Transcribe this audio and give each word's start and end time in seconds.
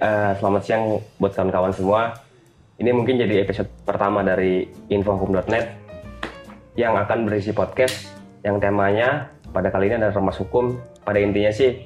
Eh, 0.00 0.32
selamat 0.40 0.62
siang 0.64 0.96
buat 1.20 1.36
kawan-kawan 1.36 1.76
semua. 1.76 2.16
Ini 2.80 2.88
mungkin 2.96 3.20
jadi 3.20 3.44
episode 3.44 3.68
pertama 3.84 4.24
dari 4.24 4.64
infohukum.net 4.88 5.76
yang 6.72 6.96
akan 6.96 7.28
berisi 7.28 7.52
podcast 7.52 8.08
yang 8.40 8.56
temanya 8.56 9.28
pada 9.52 9.68
kali 9.68 9.92
ini 9.92 10.00
adalah 10.00 10.16
remas 10.16 10.40
hukum. 10.40 10.80
Pada 11.04 11.20
intinya 11.20 11.52
sih 11.52 11.84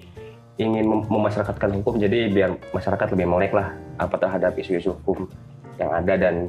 ingin 0.62 0.86
mem- 0.86 1.10
memasyarakatkan 1.10 1.74
hukum 1.82 1.98
jadi 1.98 2.30
biar 2.30 2.54
masyarakat 2.70 3.18
lebih 3.18 3.26
melek 3.26 3.50
lah 3.50 3.74
apa 3.98 4.14
terhadap 4.14 4.54
isu-isu 4.54 4.94
hukum 5.02 5.26
yang 5.82 5.90
ada 5.90 6.14
dan 6.14 6.46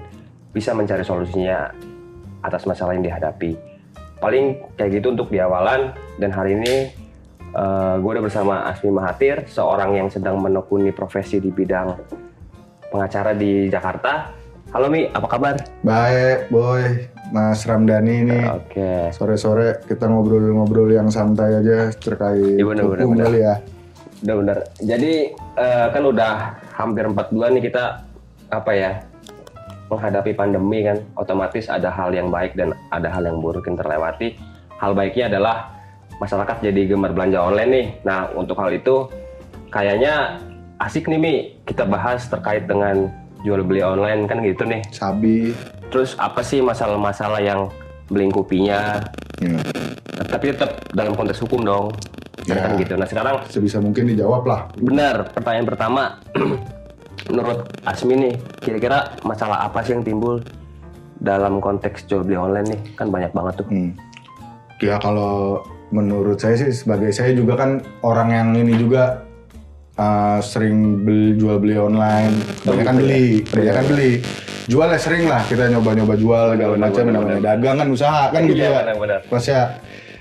bisa 0.53 0.69
mencari 0.77 1.01
solusinya 1.01 1.73
atas 2.45 2.69
masalah 2.69 2.93
yang 2.93 3.09
dihadapi. 3.09 3.57
Paling 4.21 4.61
kayak 4.77 5.01
gitu 5.01 5.17
untuk 5.17 5.33
di 5.33 5.41
awalan 5.41 5.97
dan 6.21 6.29
hari 6.29 6.61
ini 6.61 6.93
gue 8.01 8.09
udah 8.11 8.23
bersama 8.23 8.67
Asmi 8.67 8.91
Mahathir, 8.91 9.47
seorang 9.47 9.95
yang 9.95 10.07
sedang 10.11 10.39
menekuni 10.43 10.91
profesi 10.91 11.39
di 11.39 11.51
bidang 11.51 11.95
pengacara 12.91 13.31
di 13.31 13.71
Jakarta. 13.71 14.31
Halo 14.75 14.91
Mi, 14.91 15.07
apa 15.07 15.27
kabar? 15.29 15.55
Baik, 15.87 16.51
boy. 16.51 17.07
Mas 17.33 17.65
Ramdhani 17.65 18.15
ini 18.21 18.39
Oke. 18.45 19.09
sore-sore 19.09 19.81
kita 19.89 20.05
ngobrol-ngobrol 20.05 20.93
yang 20.93 21.09
santai 21.09 21.57
aja 21.57 21.89
terkait 21.97 22.59
Iya, 22.59 22.65
bener, 22.69 22.83
hukum 22.85 23.17
bener. 23.17 23.25
kali 23.25 23.39
ya. 23.41 23.55
Udah 24.21 24.35
bener. 24.37 24.57
Jadi 24.77 25.13
eh, 25.57 25.85
kan 25.89 26.03
udah 26.05 26.33
hampir 26.77 27.03
empat 27.09 27.33
bulan 27.33 27.57
nih 27.57 27.63
kita 27.71 28.05
apa 28.53 28.71
ya 28.77 28.91
menghadapi 29.89 30.33
pandemi 30.37 30.85
kan, 30.85 30.97
otomatis 31.17 31.69
ada 31.69 31.89
hal 31.93 32.13
yang 32.13 32.29
baik 32.29 32.57
dan 32.57 32.73
ada 32.89 33.09
hal 33.09 33.25
yang 33.25 33.41
buruk 33.41 33.65
yang 33.65 33.77
terlewati. 33.77 34.37
Hal 34.77 34.93
baiknya 34.93 35.29
adalah 35.33 35.74
masyarakat 36.19 36.63
jadi 36.63 36.81
gemar 36.95 37.11
belanja 37.11 37.39
online 37.41 37.71
nih. 37.71 37.85
Nah 38.07 38.31
untuk 38.33 38.59
hal 38.59 38.71
itu 38.71 39.09
kayaknya 39.71 40.39
asik 40.79 41.07
nih 41.07 41.19
Mi 41.19 41.35
kita 41.67 41.87
bahas 41.87 42.27
terkait 42.27 42.67
dengan 42.67 43.11
jual 43.45 43.61
beli 43.61 43.85
online 43.85 44.25
kan 44.25 44.41
gitu 44.41 44.65
nih. 44.65 44.81
Sabi. 44.89 45.53
Terus 45.93 46.17
apa 46.17 46.41
sih 46.41 46.59
masalah-masalah 46.65 47.39
yang 47.39 47.69
melingkupinya? 48.09 49.05
Ya, 49.39 49.59
Tapi 50.25 50.55
tetap 50.55 50.81
dalam 50.95 51.13
konteks 51.13 51.45
hukum 51.45 51.61
dong. 51.61 51.85
Ya. 52.45 52.61
kan 52.61 52.77
gitu. 52.77 52.93
Nah 52.93 53.07
sekarang 53.09 53.35
sebisa 53.49 53.81
mungkin 53.81 54.05
dijawab 54.05 54.45
lah. 54.45 54.69
Benar, 54.77 55.33
pertanyaan 55.33 55.65
pertama 55.65 56.21
menurut 57.31 57.65
Asmi 57.89 58.13
nih, 58.13 58.35
kira-kira 58.61 59.17
masalah 59.25 59.65
apa 59.65 59.81
sih 59.81 59.97
yang 59.97 60.05
timbul 60.05 60.41
dalam 61.17 61.57
konteks 61.57 62.05
jual 62.05 62.21
beli 62.21 62.37
online 62.37 62.67
nih? 62.69 62.81
Kan 62.93 63.09
banyak 63.09 63.33
banget 63.33 63.65
tuh. 63.65 63.67
Hmm. 63.69 63.91
Ya 64.77 65.01
kalau 65.01 65.63
menurut 65.93 66.41
saya 66.41 66.57
sih 66.57 66.71
sebagai 66.73 67.13
saya 67.13 67.33
juga 67.33 67.57
kan 67.59 67.81
orang 68.01 68.29
yang 68.33 68.47
ini 68.57 68.73
juga 68.79 69.25
uh, 69.99 70.39
sering 70.41 71.05
beli, 71.05 71.37
jual 71.37 71.57
beli 71.61 71.75
online. 71.77 72.33
Kebanyakan 72.63 72.95
beli, 73.01 73.25
kebanyakan 73.45 73.85
beli. 73.91 74.11
Jual 74.65 74.89
ya 74.89 74.97
sering 74.97 75.29
lah 75.29 75.45
kita 75.45 75.69
nyoba-nyoba 75.69 76.17
jual 76.17 76.45
segala 76.57 76.73
macam 76.73 77.03
namanya 77.05 77.53
dagang 77.53 77.77
kan 77.77 77.87
usaha 77.93 78.33
kan 78.33 78.49
gitu 78.49 78.65
Iya, 78.65 78.69
ya. 78.73 78.79
benar-benar. 78.81 79.19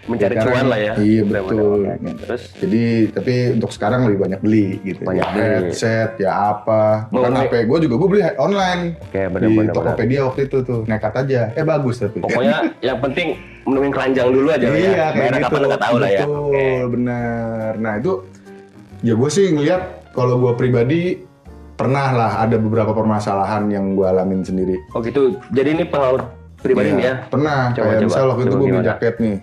Ya 0.05 0.11
Mencari 0.13 0.35
sekarang- 0.37 0.53
cuan 0.53 0.67
lah 0.69 0.79
ya. 0.79 0.93
Iya 1.01 1.23
betul. 1.25 1.79
Terus 2.21 2.43
Jadi 2.61 2.83
tapi 3.09 3.35
untuk 3.57 3.71
sekarang 3.73 4.01
lebih 4.05 4.19
banyak 4.21 4.41
beli 4.45 4.67
gitu. 4.85 5.01
Banyak 5.01 5.25
ya, 5.25 5.33
beli. 5.33 5.49
Headset 5.73 6.11
ya 6.21 6.33
apa. 6.53 7.09
Bukan 7.09 7.33
HP 7.33 7.53
gue 7.65 7.79
juga 7.89 7.95
gue 7.97 8.09
beli 8.13 8.23
online 8.37 8.83
oke 9.01 9.17
di 9.17 9.33
benar-benar. 9.33 9.57
benar. 9.57 9.75
Tokopedia 9.75 10.21
waktu 10.23 10.41
itu 10.45 10.57
tuh 10.61 10.81
nekat 10.85 11.15
aja. 11.17 11.41
Eh 11.53 11.65
bagus 11.65 11.97
tapi. 11.99 12.21
Pokoknya 12.21 12.57
yang 12.87 13.01
penting 13.01 13.29
menemuin 13.65 13.93
keranjang 13.93 14.29
dulu 14.29 14.49
aja 14.53 14.61
ya. 14.61 14.71
iya 14.71 14.93
kayak 14.93 15.13
Bayar 15.17 15.33
gitu. 15.33 15.45
kapan 15.49 15.61
nggak 15.65 15.83
tahu 15.83 15.97
lah 15.97 16.11
ya. 16.11 16.21
Betul 16.21 16.37
Oke. 16.45 16.67
benar. 16.93 17.71
Nah 17.81 17.93
itu 17.97 18.13
ya 19.01 19.15
gue 19.17 19.31
sih 19.33 19.47
ngeliat 19.51 19.83
kalau 20.13 20.35
gue 20.39 20.53
pribadi 20.53 21.01
pernah 21.75 22.07
lah 22.13 22.33
ada 22.39 22.55
beberapa 22.55 22.93
permasalahan 22.93 23.67
yang 23.67 23.97
gue 23.97 24.05
alamin 24.05 24.45
sendiri. 24.45 24.77
Oh 24.93 25.01
gitu. 25.01 25.41
Jadi 25.51 25.69
ini 25.75 25.85
pengalaman 25.89 26.29
pribadi 26.61 26.93
nih 26.93 27.05
ya. 27.05 27.15
Pernah. 27.27 27.73
Coba, 27.73 27.83
kayak 27.83 27.99
coba. 27.99 28.07
misal 28.07 28.25
waktu 28.29 28.43
itu 28.43 28.55
gue 28.55 28.69
beli 28.69 28.85
jaket 28.85 29.15
nih. 29.19 29.37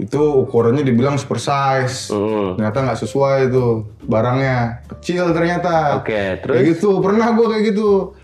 Itu 0.00 0.48
ukurannya 0.48 0.80
dibilang 0.80 1.20
super 1.20 1.36
size. 1.36 2.08
Hmm. 2.08 2.56
Ternyata 2.56 2.78
nggak 2.80 3.00
sesuai 3.00 3.52
itu 3.52 3.64
barangnya 4.02 4.56
kecil 4.88 5.30
ternyata. 5.30 6.00
Oke, 6.00 6.10
Kayak 6.10 6.40
terus 6.40 6.60
gitu 6.72 7.04
pernah 7.04 7.28
gue 7.30 7.46
kayak 7.46 7.64
gitu. 7.70 8.16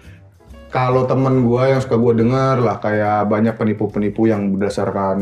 Kalau 0.67 1.05
temen 1.05 1.45
gue 1.45 1.63
yang 1.63 1.81
suka 1.81 1.97
gue 1.97 2.13
denger 2.17 2.57
lah 2.61 2.77
kayak 2.81 3.29
banyak 3.29 3.55
penipu-penipu 3.55 4.27
yang 4.27 4.57
berdasarkan 4.57 5.17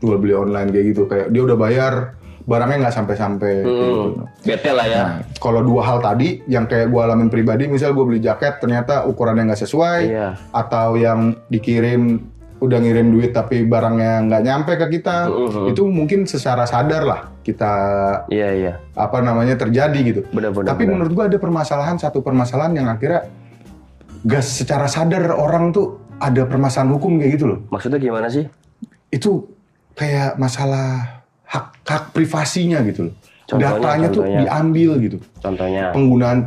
jual 0.00 0.16
beli 0.16 0.32
online 0.32 0.72
kayak 0.72 0.86
gitu 0.96 1.02
kayak 1.04 1.28
dia 1.28 1.42
udah 1.44 1.58
bayar 1.58 2.16
barangnya 2.40 2.88
nggak 2.88 2.96
sampai-sampai 2.96 3.52
kayak 3.62 3.92
gitu. 3.92 4.10
bete 4.42 4.70
lah 4.72 4.86
ya. 4.88 4.96
Nah, 5.04 5.12
kalau 5.36 5.60
dua 5.60 5.84
hal 5.84 5.98
tadi 6.00 6.40
yang 6.48 6.64
kayak 6.64 6.88
gue 6.88 6.98
alamin 6.98 7.28
pribadi, 7.28 7.68
misal 7.68 7.92
gue 7.92 8.02
beli 8.02 8.18
jaket 8.18 8.58
ternyata 8.58 9.04
ukurannya 9.04 9.52
nggak 9.52 9.60
sesuai, 9.60 10.00
Iya. 10.08 10.28
atau 10.50 10.96
yang 10.96 11.36
dikirim 11.46 12.24
udah 12.60 12.78
ngirim 12.78 13.08
duit 13.08 13.32
tapi 13.32 13.64
barangnya 13.64 14.28
nggak 14.28 14.42
nyampe 14.44 14.72
ke 14.76 14.86
kita, 15.00 15.32
itu 15.66 15.82
mungkin 15.88 16.28
secara 16.28 16.68
sadar 16.68 17.02
lah 17.08 17.20
kita 17.40 17.72
Iya 18.28 18.48
iya. 18.52 18.72
apa 18.92 19.24
namanya 19.24 19.56
terjadi 19.56 19.98
gitu. 20.04 20.20
Benar-benar. 20.28 20.76
tapi 20.76 20.84
menurut 20.84 21.12
gue 21.16 21.24
ada 21.32 21.38
permasalahan 21.40 21.96
satu 21.96 22.20
permasalahan 22.20 22.76
yang 22.76 22.86
akhirnya 22.92 23.26
gak 24.20 24.44
secara 24.44 24.84
sadar 24.84 25.32
orang 25.32 25.72
tuh 25.72 25.96
ada 26.20 26.44
permasalahan 26.44 26.92
hukum 26.92 27.16
kayak 27.16 27.40
gitu 27.40 27.44
loh. 27.48 27.58
maksudnya 27.72 27.96
gimana 27.96 28.28
sih? 28.28 28.44
Itu 29.08 29.48
kayak 29.96 30.36
masalah 30.36 31.24
hak 31.48 31.80
hak 31.88 32.04
privasinya 32.12 32.84
gitu 32.84 33.08
loh. 33.08 33.14
Contohnya, 33.48 33.72
Datanya 33.80 34.08
tuh 34.12 34.22
contohnya. 34.22 34.40
diambil 34.44 34.90
gitu. 35.00 35.16
Contohnya. 35.40 35.84
penggunaan 35.96 36.38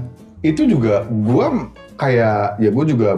itu 0.46 0.62
juga 0.70 1.04
gua 1.10 1.68
kayak 1.98 2.58
ya 2.58 2.70
gue 2.70 2.86
juga 2.90 3.10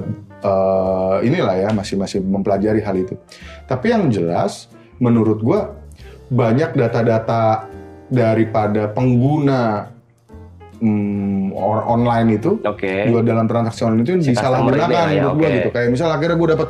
eh, 0.46 1.18
inilah 1.26 1.56
ya 1.58 1.70
masih 1.74 1.98
masih 1.98 2.22
mempelajari 2.22 2.86
hal 2.86 2.96
itu. 2.96 3.18
Tapi 3.66 3.90
yang 3.90 4.14
jelas 4.14 4.70
menurut 5.02 5.42
gua 5.42 5.74
banyak 6.30 6.78
data-data 6.78 7.70
daripada 8.10 8.90
pengguna 8.94 9.90
hmm, 10.82 11.54
or- 11.58 11.86
online 11.86 12.38
itu 12.38 12.62
Oke. 12.62 13.10
juga 13.10 13.22
dalam 13.26 13.46
transaksi 13.50 13.82
online 13.86 14.04
itu 14.06 14.12
Si 14.22 14.34
disalahgunakan 14.34 14.90
ya, 14.90 15.04
menurut 15.22 15.38
gua 15.38 15.48
oke. 15.50 15.58
gitu. 15.58 15.70
Kayak 15.74 15.90
misal 15.90 16.10
akhirnya 16.14 16.38
gue 16.38 16.50
dapat 16.54 16.70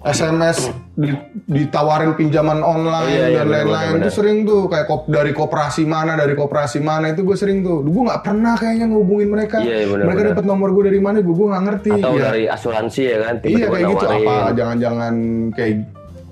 SMS 0.00 0.68
di- 0.92 1.16
ditawarin 1.46 2.14
pinjaman 2.14 2.60
online 2.60 3.04
Oh, 3.04 3.12
iya, 3.12 3.26
iya, 3.28 3.42
dan 3.42 3.46
lain-lain. 3.48 4.00
itu 4.00 4.10
sering 4.12 4.36
tuh 4.42 4.66
kayak 4.66 4.86
kop 4.86 5.06
dari 5.06 5.30
koperasi 5.30 5.84
mana 5.84 6.14
dari 6.14 6.32
koperasi 6.32 6.78
mana 6.78 7.10
itu 7.10 7.20
gue 7.20 7.36
sering 7.36 7.60
tuh. 7.60 7.82
Gue 7.82 8.02
nggak 8.04 8.22
pernah 8.22 8.54
kayaknya 8.54 8.86
ngehubungin 8.88 9.28
mereka. 9.28 9.60
Iya, 9.60 9.76
iya, 9.76 9.86
benar, 9.88 10.04
mereka 10.06 10.20
dapat 10.32 10.44
nomor 10.44 10.68
gue 10.70 10.84
dari 10.86 11.00
mana 11.00 11.20
gue 11.20 11.30
gue 11.30 11.48
nggak 11.48 11.64
ngerti. 11.64 11.90
Atau 11.96 12.14
ya. 12.14 12.22
dari 12.26 12.44
asuransi 12.46 13.00
ya 13.02 13.18
kan? 13.20 13.34
iya 13.36 13.42
Tiba-tiba 13.42 13.68
kayak 13.70 13.86
gitu. 13.88 14.04
apa 14.06 14.34
jangan-jangan 14.52 15.14
kayak 15.52 15.74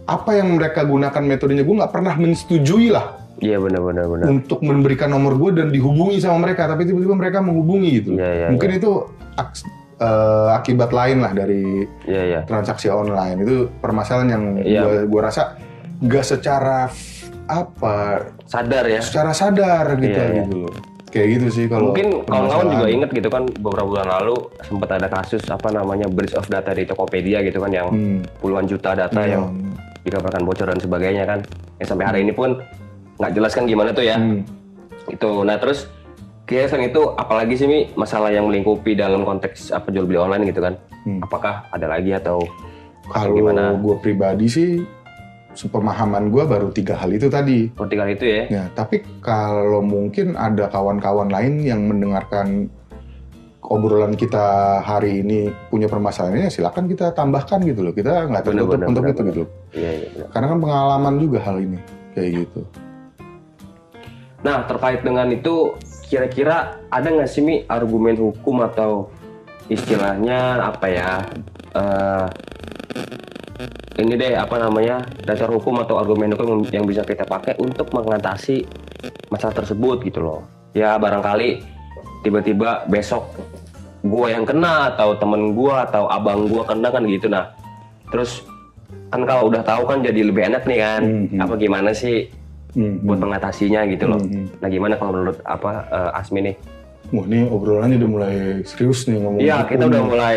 apa 0.08 0.30
yang 0.32 0.48
mereka 0.56 0.80
gunakan 0.82 1.22
metodenya 1.22 1.64
gue 1.64 1.76
nggak 1.76 1.92
pernah 1.92 2.14
mensetujui 2.14 2.88
lah. 2.88 3.06
Iya 3.38 3.62
benar-benar 3.62 4.10
benar. 4.10 4.26
untuk 4.26 4.58
memberikan 4.60 5.14
nomor 5.14 5.38
gue 5.38 5.62
dan 5.62 5.70
dihubungi 5.70 6.18
sama 6.18 6.42
mereka 6.42 6.66
tapi 6.66 6.82
tiba-tiba 6.82 7.14
mereka 7.14 7.38
menghubungi 7.38 7.90
gitu. 8.02 8.10
Iya, 8.18 8.28
iya, 8.34 8.46
mungkin 8.50 8.70
itu 8.74 8.90
eh, 9.98 10.48
akibat 10.54 10.90
lain 10.90 11.18
lah 11.20 11.32
dari 11.32 11.84
Iya 12.04 12.22
iya. 12.24 12.40
transaksi 12.42 12.86
online 12.86 13.42
itu 13.42 13.66
permasalahan 13.78 14.28
yang 14.30 14.44
Iya. 14.58 14.80
gua, 14.82 14.94
gua 15.06 15.22
rasa 15.26 15.58
gak 15.98 16.24
secara 16.24 16.86
apa 17.44 18.28
Sadar 18.44 18.84
ya. 18.84 19.00
secara 19.00 19.32
sadar 19.32 19.96
gitu 19.96 20.14
Iya, 20.14 20.44
gitu 20.44 20.56
loh 20.62 20.74
kayak 21.08 21.28
gitu 21.34 21.46
sih 21.48 21.64
kalau 21.66 21.90
Mungkin 21.90 22.20
kawan-kawan 22.22 22.68
juga 22.68 22.86
inget 22.86 23.10
gitu 23.10 23.28
kan 23.28 23.48
beberapa 23.56 23.88
bulan 23.88 24.08
lalu 24.12 24.36
sempat 24.60 24.92
ada 24.92 25.08
kasus 25.08 25.40
apa 25.48 25.72
namanya 25.72 26.04
breach 26.06 26.36
of 26.36 26.44
data 26.46 26.70
di 26.70 26.84
Tokopedia 26.84 27.40
gitu 27.40 27.58
kan 27.58 27.72
yang 27.72 27.88
Hmm, 27.88 28.20
puluhan 28.38 28.68
juta 28.68 28.92
data 28.92 29.16
iya. 29.18 29.40
yang 29.40 29.56
dikabarkan 29.98 30.44
bocor 30.44 30.68
dan 30.68 30.76
sebagainya 30.76 31.24
kan. 31.24 31.40
Yang 31.76 31.88
sampai 31.88 32.04
hari 32.06 32.18
ini 32.22 32.32
pun 32.32 32.60
nggak 33.16 33.32
jelas 33.32 33.52
kan 33.52 33.64
gimana 33.64 33.90
tuh 33.90 34.04
ya. 34.04 34.16
Hmm. 34.16 34.44
Itu. 35.08 35.42
Nah 35.42 35.56
terus 35.56 35.88
kira 36.48 36.64
selain 36.64 36.88
itu 36.88 37.12
apalagi 37.12 37.60
sih 37.60 37.68
Mi 37.68 37.92
masalah 37.92 38.32
yang 38.32 38.48
melingkupi 38.48 38.96
dalam 38.96 39.28
konteks 39.28 39.68
apa 39.68 39.92
jual 39.92 40.08
beli 40.08 40.16
online 40.16 40.48
gitu 40.48 40.64
kan? 40.64 40.80
Hmm. 41.04 41.20
Apakah 41.20 41.68
ada 41.68 41.84
lagi 41.84 42.16
atau 42.16 42.40
kalau 43.12 43.36
gimana? 43.36 43.76
gue 43.76 43.96
pribadi 44.00 44.48
sih 44.48 44.70
sepemahaman 45.58 46.30
gua 46.30 46.46
baru 46.46 46.70
tiga 46.70 46.94
hal 46.94 47.10
itu 47.10 47.26
tadi 47.26 47.66
vertikal 47.74 48.06
itu 48.06 48.24
ya? 48.30 48.42
ya 48.46 48.64
tapi 48.78 49.02
kalau 49.18 49.82
mungkin 49.82 50.38
ada 50.38 50.70
kawan-kawan 50.70 51.26
lain 51.32 51.66
yang 51.66 51.82
mendengarkan 51.88 52.70
obrolan 53.66 54.14
kita 54.14 54.78
hari 54.86 55.24
ini 55.24 55.50
punya 55.66 55.90
permasalahannya 55.90 56.46
silakan 56.46 56.86
kita 56.86 57.10
tambahkan 57.10 57.58
gitu 57.66 57.80
loh 57.82 57.92
kita 57.96 58.30
nggak 58.30 58.44
Bener, 58.46 58.54
tertutup 58.54 58.70
bener, 58.76 58.86
untuk 58.86 59.02
bener, 59.02 59.14
itu 59.16 59.22
gitu 59.26 59.42
Iya 59.74 59.90
iya. 59.90 60.06
benar. 60.14 60.28
karena 60.30 60.46
kan 60.46 60.58
pengalaman 60.62 61.14
juga 61.18 61.38
hal 61.42 61.56
ini 61.58 61.78
kayak 62.14 62.30
gitu 62.44 62.60
Nah 64.38 64.62
terkait 64.70 65.02
dengan 65.02 65.26
itu 65.34 65.74
kira-kira 66.08 66.56
ada 66.88 67.06
nggak 67.06 67.28
sih 67.28 67.40
Mi 67.40 67.62
argumen 67.64 68.16
hukum 68.16 68.64
atau 68.64 69.12
istilahnya 69.68 70.64
apa 70.64 70.86
ya? 70.88 71.12
eh, 71.70 72.26
ini 73.98 74.14
deh 74.14 74.32
apa 74.32 74.56
namanya 74.56 75.04
dasar 75.22 75.50
hukum 75.50 75.82
atau 75.82 75.98
argumen 75.98 76.32
hukum 76.32 76.64
yang 76.70 76.86
bisa 76.86 77.02
kita 77.02 77.26
pakai 77.26 77.58
untuk 77.58 77.90
mengatasi 77.90 78.64
masalah 79.28 79.52
tersebut 79.54 80.00
gitu 80.02 80.22
loh. 80.22 80.40
Ya 80.72 80.96
barangkali 80.96 81.60
tiba-tiba 82.22 82.86
besok 82.86 83.28
gua 84.00 84.30
yang 84.30 84.46
kena 84.46 84.94
atau 84.94 85.12
temen 85.12 85.52
gua 85.52 85.84
atau 85.84 86.06
abang 86.06 86.46
gua 86.46 86.62
kena 86.64 86.88
kan 86.88 87.02
gitu 87.04 87.26
nah 87.26 87.50
terus 88.08 88.46
kan 89.10 89.26
kalau 89.26 89.50
udah 89.50 89.60
tahu 89.60 89.84
kan 89.84 90.00
jadi 90.00 90.22
lebih 90.22 90.46
enak 90.46 90.62
nih 90.64 90.78
kan 90.78 91.02
Mhm. 91.02 91.38
apa 91.38 91.54
gimana 91.58 91.90
sih 91.90 92.30
Hmm, 92.78 93.02
buat 93.02 93.18
mengatasinya 93.18 93.82
gitu 93.86 94.06
loh 94.06 94.22
Mhm. 94.22 94.62
nah 94.62 94.68
gimana 94.68 94.94
kalau 94.94 95.10
menurut 95.12 95.42
apa 95.42 95.70
eh, 95.88 96.10
Asmi 96.14 96.40
nih 96.42 96.56
Wah 97.08 97.24
ini 97.24 97.40
obrolannya 97.42 97.96
udah 97.96 98.10
mulai 98.10 98.36
serius 98.62 99.04
nih 99.04 99.16
ngomong. 99.16 99.40
Iya 99.40 99.64
kita 99.64 99.80
hukum. 99.80 99.90
udah 99.90 100.02
mulai 100.04 100.36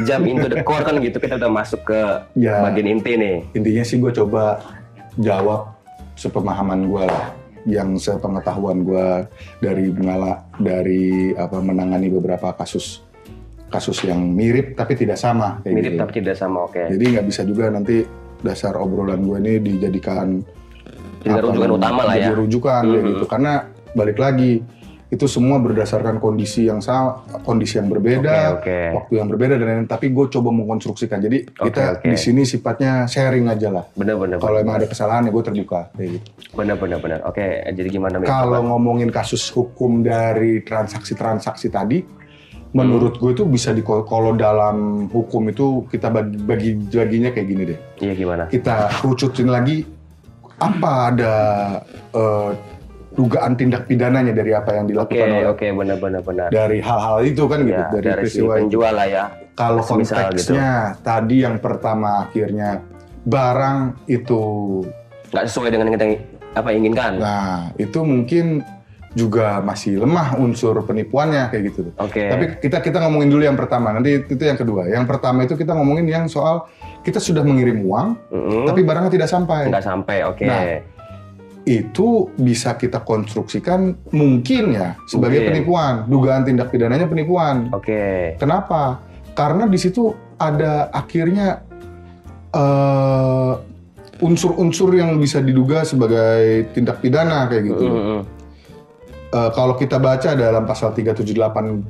jump 0.00 0.24
into 0.24 0.48
the 0.48 0.58
core 0.62 0.80
kan 0.80 0.96
gitu 0.96 1.16
kita 1.16 1.36
udah 1.36 1.52
masuk 1.52 1.84
ke 1.84 2.00
Ya. 2.34 2.58
bagian 2.60 2.88
inti 2.90 3.14
nih 3.14 3.36
Intinya 3.52 3.84
sih 3.84 3.96
gue 3.96 4.10
coba 4.10 4.64
jawab 5.14 5.76
sepemahaman 6.14 6.88
gue 6.88 7.04
lah, 7.04 7.36
yang 7.64 7.94
sepengetahuan 7.94 8.80
gue 8.80 9.06
dari 9.60 9.92
mengala 9.92 10.40
dari 10.56 11.04
apa 11.32 11.60
menangani 11.60 12.08
beberapa 12.08 12.50
kasus 12.54 13.04
kasus 13.66 14.00
yang 14.00 14.16
mirip 14.16 14.72
tapi 14.72 14.94
tidak 14.94 15.18
sama 15.18 15.60
kayak 15.60 15.74
mirip 15.74 15.92
gitu. 15.92 16.00
tapi 16.00 16.12
tidak 16.16 16.34
sama 16.34 16.58
oke 16.64 16.80
Jadi 16.80 17.04
nggak 17.12 17.26
bisa 17.26 17.42
juga 17.42 17.68
nanti 17.68 18.06
dasar 18.38 18.72
obrolan 18.74 19.20
gue 19.20 19.36
ini 19.38 19.52
dijadikan 19.60 20.40
Jadi 21.26 21.34
apa, 21.34 21.44
rujukan 21.44 21.70
utama 21.72 22.00
lah 22.02 22.14
jadi 22.14 22.30
ya. 22.30 22.38
rujukan 22.38 22.82
kayak 22.84 23.02
Mhm. 23.02 23.10
gitu 23.10 23.24
karena 23.26 23.52
balik 23.92 24.16
lagi 24.16 24.52
itu 25.06 25.22
semua 25.24 25.58
berdasarkan 25.58 26.18
kondisi 26.18 26.66
yang 26.66 26.78
sama 26.78 27.22
kondisi 27.40 27.78
yang 27.78 27.86
berbeda 27.86 28.58
Oke, 28.58 28.66
oke. 28.66 28.78
waktu 28.92 29.12
yang 29.14 29.28
berbeda 29.28 29.54
dan 29.54 29.64
lain-lain. 29.64 29.86
tapi 29.86 30.10
gue 30.10 30.26
coba 30.28 30.50
mengkonstruksikan 30.50 31.18
jadi 31.20 31.46
Oke, 31.48 31.70
kita 31.70 31.82
oke. 31.94 32.10
di 32.10 32.18
sini 32.18 32.42
sifatnya 32.42 33.06
sharing 33.06 33.46
aja 33.46 33.70
lah 33.70 33.84
bener-bener 33.88 34.36
kalau 34.36 34.58
emang 34.58 34.76
ada 34.76 34.86
kesalahan 34.86 35.22
ya 35.22 35.30
gue 35.30 35.44
terbuka 35.44 35.94
kayak 35.94 36.10
gitu 36.12 36.26
oke 37.24 37.46
jadi 37.70 37.88
gimana 37.88 38.18
kalau 38.20 38.60
ngomongin 38.66 39.06
kasus 39.08 39.46
hukum 39.48 40.02
dari 40.02 40.60
transaksi-transaksi 40.60 41.70
tadi 41.70 42.02
menurut 42.72 43.16
gue 43.16 43.30
itu 43.30 43.46
bisa 43.46 43.70
di 43.70 43.80
kalau 43.80 44.34
dalam 44.34 45.06
hukum 45.08 45.48
itu 45.48 45.86
kita 45.86 46.10
bagi 46.10 46.36
bagi 46.36 46.70
baginya 46.84 47.30
kayak 47.30 47.46
gini 47.46 47.62
deh 47.64 47.78
iya 48.02 48.12
gimana 48.12 48.50
kita 48.50 48.90
kerucutin 49.00 49.48
lagi 49.48 49.86
apa 50.56 50.92
ada 51.12 51.34
eh, 52.16 52.50
dugaan 53.16 53.56
tindak 53.56 53.88
pidananya 53.88 54.32
dari 54.36 54.52
apa 54.52 54.76
yang 54.76 54.86
dilakukan 54.88 55.28
oleh 55.28 55.48
oke 55.48 55.66
bener-bener 55.72 56.20
benar 56.20 56.48
dari 56.52 56.78
hal-hal 56.84 57.24
itu 57.24 57.42
kan 57.48 57.64
gitu 57.64 57.72
ya, 57.72 57.88
dari, 57.88 58.04
dari, 58.04 58.12
si 58.12 58.16
peristiwa 58.20 58.54
penjual 58.60 58.92
lah 58.92 59.08
ya. 59.08 59.24
Kalau 59.56 59.80
semisal 59.80 60.28
konteksnya 60.28 61.00
tadi 61.00 61.36
yang 61.40 61.56
pertama 61.64 62.28
akhirnya 62.28 62.84
barang 63.24 64.04
itu, 64.04 64.42
nggak 65.32 65.44
sesuai 65.48 65.72
dengan 65.72 65.88
yang 65.88 65.96
kita 65.96 66.06
apa 66.52 66.68
inginkan? 66.76 67.12
Nah 67.16 67.72
itu 67.80 68.04
mungkin 68.04 68.60
juga 69.16 69.64
masih 69.64 70.04
lemah 70.04 70.36
unsur 70.36 70.76
penipuannya 70.84 71.48
kayak 71.48 71.72
gitu. 71.72 71.88
oke 71.96 72.20
Tapi 72.20 72.44
kita 72.60 72.84
kita 72.84 73.00
ngomongin 73.00 73.32
dulu 73.32 73.42
yang 73.48 73.56
pertama, 73.56 73.96
nanti 73.96 74.20
itu 74.28 74.36
yang 74.44 74.60
kedua. 74.60 74.84
Yang 74.92 75.08
pertama 75.08 75.48
itu 75.48 75.56
kita 75.56 75.72
ngomongin 75.72 76.04
yang 76.04 76.28
soal 76.28 76.68
kita 77.00 77.16
sudah 77.16 77.40
mengirim 77.40 77.80
uang, 77.80 78.12
Mm-mm. 78.28 78.68
tapi 78.68 78.84
barangnya 78.84 79.08
tidak 79.08 79.32
sampai. 79.32 79.72
nggak 79.72 79.86
sampai 79.88 80.20
oke 80.28 80.44
Nah, 80.44 80.84
itu 81.64 82.30
bisa 82.36 82.76
kita 82.76 83.00
konstruksikan 83.02 83.96
mungkin 84.12 84.76
ya 84.76 84.94
sebagai 85.08 85.42
Mungkin. 85.42 85.48
penipuan, 85.64 85.92
dugaan 86.06 86.44
tindak 86.44 86.68
pidananya 86.68 87.08
penipuan. 87.08 87.72
oke 87.72 88.36
Kenapa? 88.36 89.00
Karena 89.32 89.64
di 89.64 89.80
situ 89.80 90.12
ada 90.36 90.92
akhirnya 90.92 91.64
eh, 92.52 93.52
unsur-unsur 94.20 94.92
yang 94.96 95.16
bisa 95.16 95.40
diduga 95.40 95.84
sebagai 95.88 96.68
tindak 96.76 97.00
pidana 97.00 97.48
kayak 97.48 97.64
gitu. 97.72 97.86
Mm-mm. 97.88 98.20
Eh, 99.26 99.50
kalau 99.50 99.74
kita 99.74 99.98
baca 99.98 100.32
dalam 100.32 100.62
pasal 100.62 100.94
378 100.94 101.34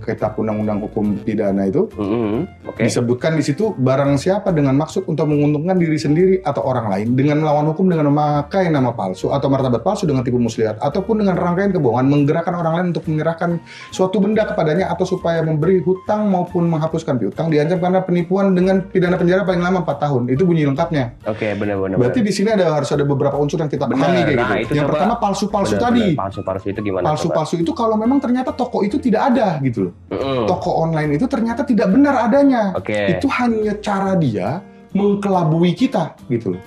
Kitab 0.01 0.35
Undang-Undang 0.35 0.79
Hukum 0.83 1.21
Pidana 1.21 1.69
itu 1.69 1.85
Mm-mm. 1.93 2.49
oke. 2.65 2.81
disebutkan 2.81 3.37
di 3.37 3.45
situ 3.45 3.71
barang 3.71 4.17
siapa 4.17 4.51
dengan 4.51 4.73
maksud 4.75 5.05
untuk 5.05 5.29
menguntungkan 5.29 5.77
diri 5.77 5.95
sendiri 5.95 6.41
atau 6.41 6.65
orang 6.65 6.89
lain 6.89 7.13
dengan 7.13 7.45
melawan 7.45 7.69
hukum 7.69 7.87
dengan 7.87 8.09
memakai 8.09 8.67
nama 8.67 8.89
palsu 8.91 9.31
atau 9.31 9.47
martabat 9.47 9.85
palsu 9.85 10.05
dengan 10.05 10.25
tipu 10.25 10.41
muslihat 10.41 10.81
ataupun 10.81 11.21
dengan 11.21 11.37
rangkaian 11.37 11.71
kebohongan 11.71 12.09
menggerakkan 12.09 12.57
orang 12.57 12.73
lain 12.73 12.87
untuk 12.91 13.05
menyerahkan 13.05 13.61
suatu 13.91 14.17
benda 14.17 14.43
kepadanya 14.43 14.89
atau 14.89 15.05
supaya 15.05 15.39
memberi 15.41 15.79
hutang 15.79 16.27
maupun 16.27 16.65
menghapuskan 16.67 17.21
piutang 17.21 17.53
diancam 17.53 17.77
karena 17.77 18.01
penipuan 18.01 18.57
dengan 18.57 18.81
pidana 18.83 19.15
penjara 19.15 19.45
paling 19.45 19.61
lama 19.61 19.85
4 19.85 19.93
tahun. 20.01 20.23
Itu 20.33 20.49
bunyi 20.49 20.65
lengkapnya. 20.65 21.21
Oke 21.29 21.53
bener-bener 21.53 22.01
berarti 22.01 22.25
di 22.25 22.33
sini 22.33 22.49
ada 22.51 22.73
harus 22.73 22.89
ada 22.89 23.05
beberapa 23.05 23.37
unsur 23.37 23.61
yang 23.61 23.69
kita 23.69 23.85
pahami 23.85 24.25
kayak 24.25 24.37
Nah, 24.37 24.49
gitu. 24.57 24.65
itu 24.65 24.73
yang 24.75 24.89
pertama 24.89 25.15
palsu-palsu 25.21 25.77
tadi. 25.77 26.17
palsu-palsu 26.17 26.73
itu 26.73 26.81
gimana 26.81 27.26
palsu-palsu 27.27 27.63
itu 27.63 27.73
kalau 27.75 27.99
memang 27.99 28.23
ternyata 28.23 28.55
toko 28.55 28.87
itu 28.87 28.97
tidak 29.03 29.35
ada 29.35 29.59
gitu 29.61 29.91
loh 29.91 29.93
coba? 30.11 30.15
Mm-mm. 30.15 30.47
toko 30.47 30.71
online 30.87 31.19
itu 31.19 31.27
ternyata 31.27 31.67
tidak 31.67 31.91
benar 31.91 32.15
adanya. 32.31 32.73
oke 32.77 33.19
Itu 33.19 33.27
hanya 33.31 33.75
cara 33.83 34.15
dia 34.15 34.63
mengkelabui 34.95 35.75
kita 35.75 36.15
gitu 36.31 36.57
loh. 36.57 36.65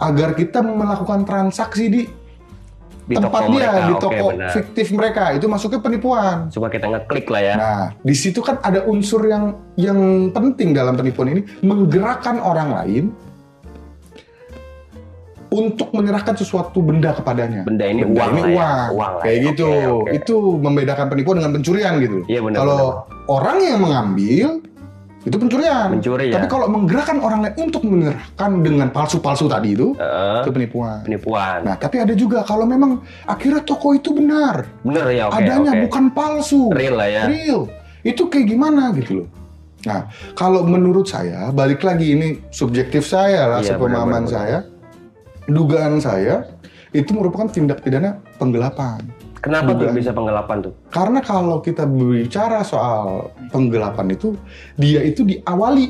Agar 0.00 0.32
kita 0.32 0.64
melakukan 0.64 1.28
transaksi 1.28 1.92
di, 1.92 2.02
di 3.04 3.14
tempat 3.16 3.44
toko 3.44 3.52
dia, 3.52 3.68
mereka 3.68 3.80
di 3.84 3.94
oke 3.94 4.02
toko 4.02 4.26
benar 4.32 4.50
fiktif 4.52 4.86
mereka. 4.92 5.22
Itu 5.36 5.46
masuknya 5.46 5.80
penipuan. 5.80 6.36
supaya 6.48 6.72
kita 6.72 6.86
ngeklik 6.88 7.26
lah 7.28 7.42
ya 7.44 7.54
Nah, 7.56 7.80
di 8.00 8.14
situ 8.16 8.40
kan 8.40 8.56
ada 8.64 8.84
unsur 8.88 9.24
yang 9.28 9.56
yang 9.76 10.32
penting 10.32 10.72
dalam 10.72 10.96
penipuan 10.96 11.32
ini 11.32 11.42
menggerakkan 11.62 12.40
orang 12.40 12.72
lain 12.72 13.04
untuk 15.50 15.90
menyerahkan 15.90 16.34
sesuatu 16.34 16.78
benda 16.78 17.10
kepadanya. 17.10 17.66
benda 17.66 17.84
ini 17.84 18.06
Benda 18.06 18.22
uang 18.22 18.30
ini 18.30 18.40
lah 18.40 18.46
ya 18.46 18.54
uang, 18.54 18.86
uang 18.94 19.12
lah 19.18 19.22
kayak 19.22 19.36
ya. 19.36 19.46
gitu. 19.50 19.66
Oke, 19.66 19.86
oke. 19.90 20.10
Itu 20.14 20.34
membedakan 20.56 21.06
penipuan 21.06 21.36
dengan 21.38 21.52
pencurian 21.52 21.92
gitu. 21.98 22.18
iya 22.24 22.40
benar 22.40 22.58
Kalau 22.60 22.80
orang 23.26 23.56
yang 23.60 23.78
mengambil 23.78 24.48
itu 25.20 25.36
pencurian. 25.36 25.92
mencuri 25.92 26.32
ya 26.32 26.40
Tapi 26.40 26.48
kalau 26.48 26.64
menggerakkan 26.64 27.20
orang 27.20 27.40
lain 27.44 27.52
untuk 27.60 27.84
menyerahkan 27.84 28.50
dengan 28.64 28.88
palsu-palsu 28.88 29.44
tadi 29.46 29.76
itu, 29.76 29.92
Heeh, 29.92 30.40
itu 30.40 30.50
penipuan. 30.50 31.04
penipuan 31.04 31.60
Nah, 31.60 31.76
tapi 31.76 32.00
ada 32.00 32.14
juga 32.14 32.40
kalau 32.40 32.64
memang 32.64 33.04
akhirnya 33.26 33.60
toko 33.60 33.92
itu 33.92 34.16
benar, 34.16 34.64
bener 34.80 35.12
ya 35.12 35.28
oke 35.28 35.36
adanya 35.36 35.72
oke. 35.74 35.82
bukan 35.84 36.04
palsu, 36.10 36.72
real 36.72 36.96
lah 36.96 37.04
ya 37.04 37.22
real. 37.28 37.68
Itu 38.00 38.32
kayak 38.32 38.48
gimana 38.48 38.96
gitu 38.96 39.22
loh. 39.22 39.28
Nah, 39.80 40.08
kalau 40.32 40.64
menurut 40.64 41.04
saya, 41.04 41.48
balik 41.50 41.80
lagi 41.80 42.12
ini 42.12 42.40
subjektif 42.48 43.04
saya 43.04 43.44
lah, 43.46 43.60
Iya, 43.60 43.76
sepemahaman 43.76 44.24
saya, 44.24 44.64
dugaan 45.50 45.98
saya 45.98 46.46
itu 46.90 47.10
merupakan 47.10 47.46
tindak 47.46 47.80
pidana 47.80 48.18
penggelapan. 48.36 48.98
kenapa 49.36 49.72
tuh 49.72 49.86
Dugaan. 49.86 49.96
bisa 49.96 50.10
penggelapan 50.10 50.56
tuh 50.60 50.72
Karena 50.88 51.20
kalau 51.20 51.58
kita 51.58 51.84
berbicara 51.84 52.60
soal 52.60 53.24
penggelapan 53.48 54.10
itu, 54.10 54.36
dia 54.74 55.00
itu 55.00 55.22
diawali 55.22 55.86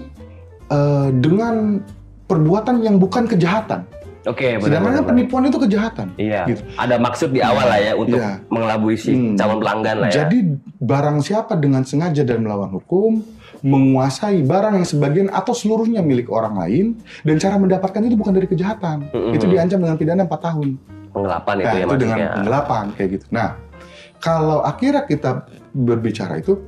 eh, 0.68 1.08
dengan 1.12 1.82
perbuatan 2.24 2.78
yang 2.80 2.96
bukan 2.96 3.26
kejahatan. 3.26 3.82
oke 4.22 4.38
benar 4.38 4.62
Sedangkan 4.62 4.86
benar, 4.86 5.00
kan 5.00 5.08
penipuan 5.08 5.42
itu 5.44 5.58
kejahatan. 5.58 6.06
Iya, 6.14 6.44
Gitu. 6.46 6.62
ada 6.76 6.94
maksud 6.96 7.32
di 7.32 7.40
awal 7.40 7.66
lah 7.66 7.80
ya 7.80 7.92
untuk 7.94 8.20
Iya. 8.20 8.38
mengelabui 8.46 8.94
si 8.94 9.10
Hmm. 9.10 9.34
calon 9.34 9.58
pelanggan 9.58 9.96
lah 9.98 10.08
ya. 10.08 10.14
Jadi 10.22 10.38
barang 10.78 11.18
siapa 11.18 11.56
dengan 11.56 11.82
sengaja 11.82 12.22
dan 12.22 12.38
melawan 12.40 12.70
hukum 12.70 13.18
menguasai 13.60 14.40
barang 14.42 14.74
yang 14.80 14.86
sebagian 14.86 15.28
atau 15.28 15.52
seluruhnya 15.52 16.00
milik 16.00 16.32
orang 16.32 16.56
lain 16.56 16.86
dan 17.22 17.36
cara 17.36 17.56
mendapatkan 17.56 18.00
itu 18.02 18.16
bukan 18.16 18.32
dari 18.32 18.48
kejahatan. 18.48 19.08
Mm-mm. 19.12 19.36
Itu 19.36 19.44
diancam 19.46 19.80
dengan 19.80 19.96
pidana 19.96 20.24
4 20.24 20.32
tahun. 20.40 20.68
penggelapan 21.10 21.54
Nah, 21.58 21.62
itu 21.66 21.74
ya 21.74 21.84
itu 21.84 21.96
dengan 21.98 22.18
penggelapan 22.38 22.84
kayak 22.94 23.08
gitu. 23.18 23.24
Nah, 23.34 23.48
kalau 24.22 24.62
akhirnya 24.62 25.02
kita 25.04 25.42
berbicara 25.74 26.38
itu 26.38 26.62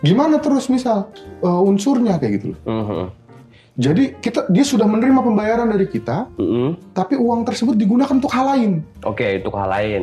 gimana 0.00 0.40
terus 0.40 0.68
misal 0.68 1.12
eh, 1.44 1.60
unsurnya 1.60 2.16
kayak 2.16 2.32
gitu 2.40 2.46
loh. 2.56 2.60
Mhm. 2.64 3.04
Jadi 3.76 4.16
kita 4.16 4.48
dia 4.48 4.64
sudah 4.64 4.88
menerima 4.88 5.20
pembayaran 5.20 5.68
dari 5.68 5.84
kita, 5.84 6.32
Mhm. 6.40 6.96
tapi 6.96 7.20
uang 7.20 7.44
tersebut 7.44 7.76
digunakan 7.76 8.08
untuk 8.08 8.32
hal 8.32 8.56
lain. 8.56 8.80
Oke, 9.04 9.44
itu 9.44 9.48
hal 9.52 9.68
lain. 9.68 10.02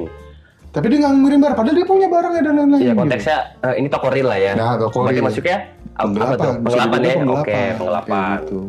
Tapi 0.69 0.85
dia 0.89 1.05
nggak 1.05 1.13
ngirim 1.21 1.39
barang, 1.41 1.57
padahal 1.57 1.77
dia 1.77 1.85
punya 1.85 2.07
barangnya 2.09 2.41
dan 2.45 2.53
lain-lain. 2.53 2.81
Iya 2.81 2.93
gitu. 2.93 3.01
konteksnya 3.01 3.37
eh, 3.61 3.73
ini 3.81 3.87
toko 3.89 4.07
real 4.13 4.29
lah 4.29 4.37
ya. 4.37 4.51
Nah, 4.53 4.77
toko 4.77 5.05
Berarti 5.05 5.17
real. 5.17 5.25
masuknya 5.25 5.57
apa, 5.93 6.03
apa 6.03 6.07
tuh? 6.07 6.15
penggelapan, 6.15 6.53
bisa 6.55 6.63
Penggelapan 6.63 6.99
ya. 6.99 7.13
penggelapan, 7.13 7.39
Oke, 7.39 7.51
kayak 7.51 7.73
penggelapan. 7.75 8.37
gitu. 8.39 8.59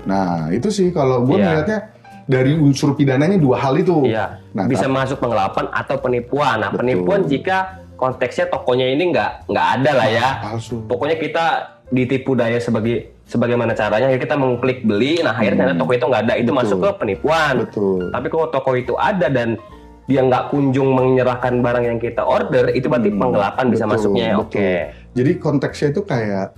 Nah, 0.00 0.28
itu 0.50 0.68
sih 0.68 0.88
kalau 0.90 1.16
gue 1.22 1.36
Iya. 1.36 1.44
melihatnya 1.44 1.78
dari 2.24 2.52
unsur 2.54 2.90
pidananya 2.92 3.36
dua 3.36 3.56
hal 3.58 3.74
itu. 3.74 3.96
Iya. 4.04 4.38
Nah, 4.50 4.64
Bisa 4.64 4.86
tapi- 4.86 4.96
masuk 4.96 5.18
penggelapan 5.18 5.64
atau 5.68 5.96
penipuan. 5.98 6.56
Nah, 6.56 6.70
Betul. 6.70 6.80
penipuan 6.80 7.20
jika 7.24 7.58
konteksnya 7.94 8.46
tokonya 8.46 8.86
ini 8.88 9.10
nggak 9.10 9.30
nggak 9.46 9.66
ada 9.76 9.90
lah 9.92 10.08
ya. 10.08 10.28
palsu. 10.40 10.80
Pokoknya 10.82 11.16
kita 11.16 11.44
ditipu 11.86 12.32
daya 12.32 12.56
sebagai 12.56 13.18
sebagaimana 13.24 13.70
caranya 13.72 14.10
kita 14.12 14.34
mengklik 14.34 14.82
beli 14.82 15.18
nah 15.18 15.30
akhirnya 15.32 15.66
ternyata 15.66 15.78
toko 15.80 15.92
itu 15.92 16.04
nggak 16.04 16.22
ada 16.24 16.34
itu 16.36 16.46
Hmm. 16.46 16.54
Betul. 16.56 16.58
masuk 16.60 16.78
ke 16.80 16.90
penipuan 16.96 17.54
Betul. 17.60 18.00
tapi 18.10 18.26
kalau 18.26 18.46
toko 18.48 18.70
itu 18.72 18.94
ada 18.94 19.26
dan 19.26 19.58
dia 20.04 20.20
nggak 20.20 20.50
kunjung 20.50 20.86
menyerahkan 20.88 21.58
barang 21.58 21.84
yang 21.84 21.98
kita 21.98 22.22
order 22.22 22.70
itu 22.70 22.86
berarti 22.86 23.06
Hmm, 23.08 23.18
penggelapan 23.20 23.64
bisa 23.68 23.84
betul, 23.84 23.94
masuknya 23.96 24.28
betul. 24.32 24.42
oke 24.44 24.70
Jadi 25.14 25.38
konteksnya 25.38 25.90
itu 25.90 26.02
kayak 26.06 26.54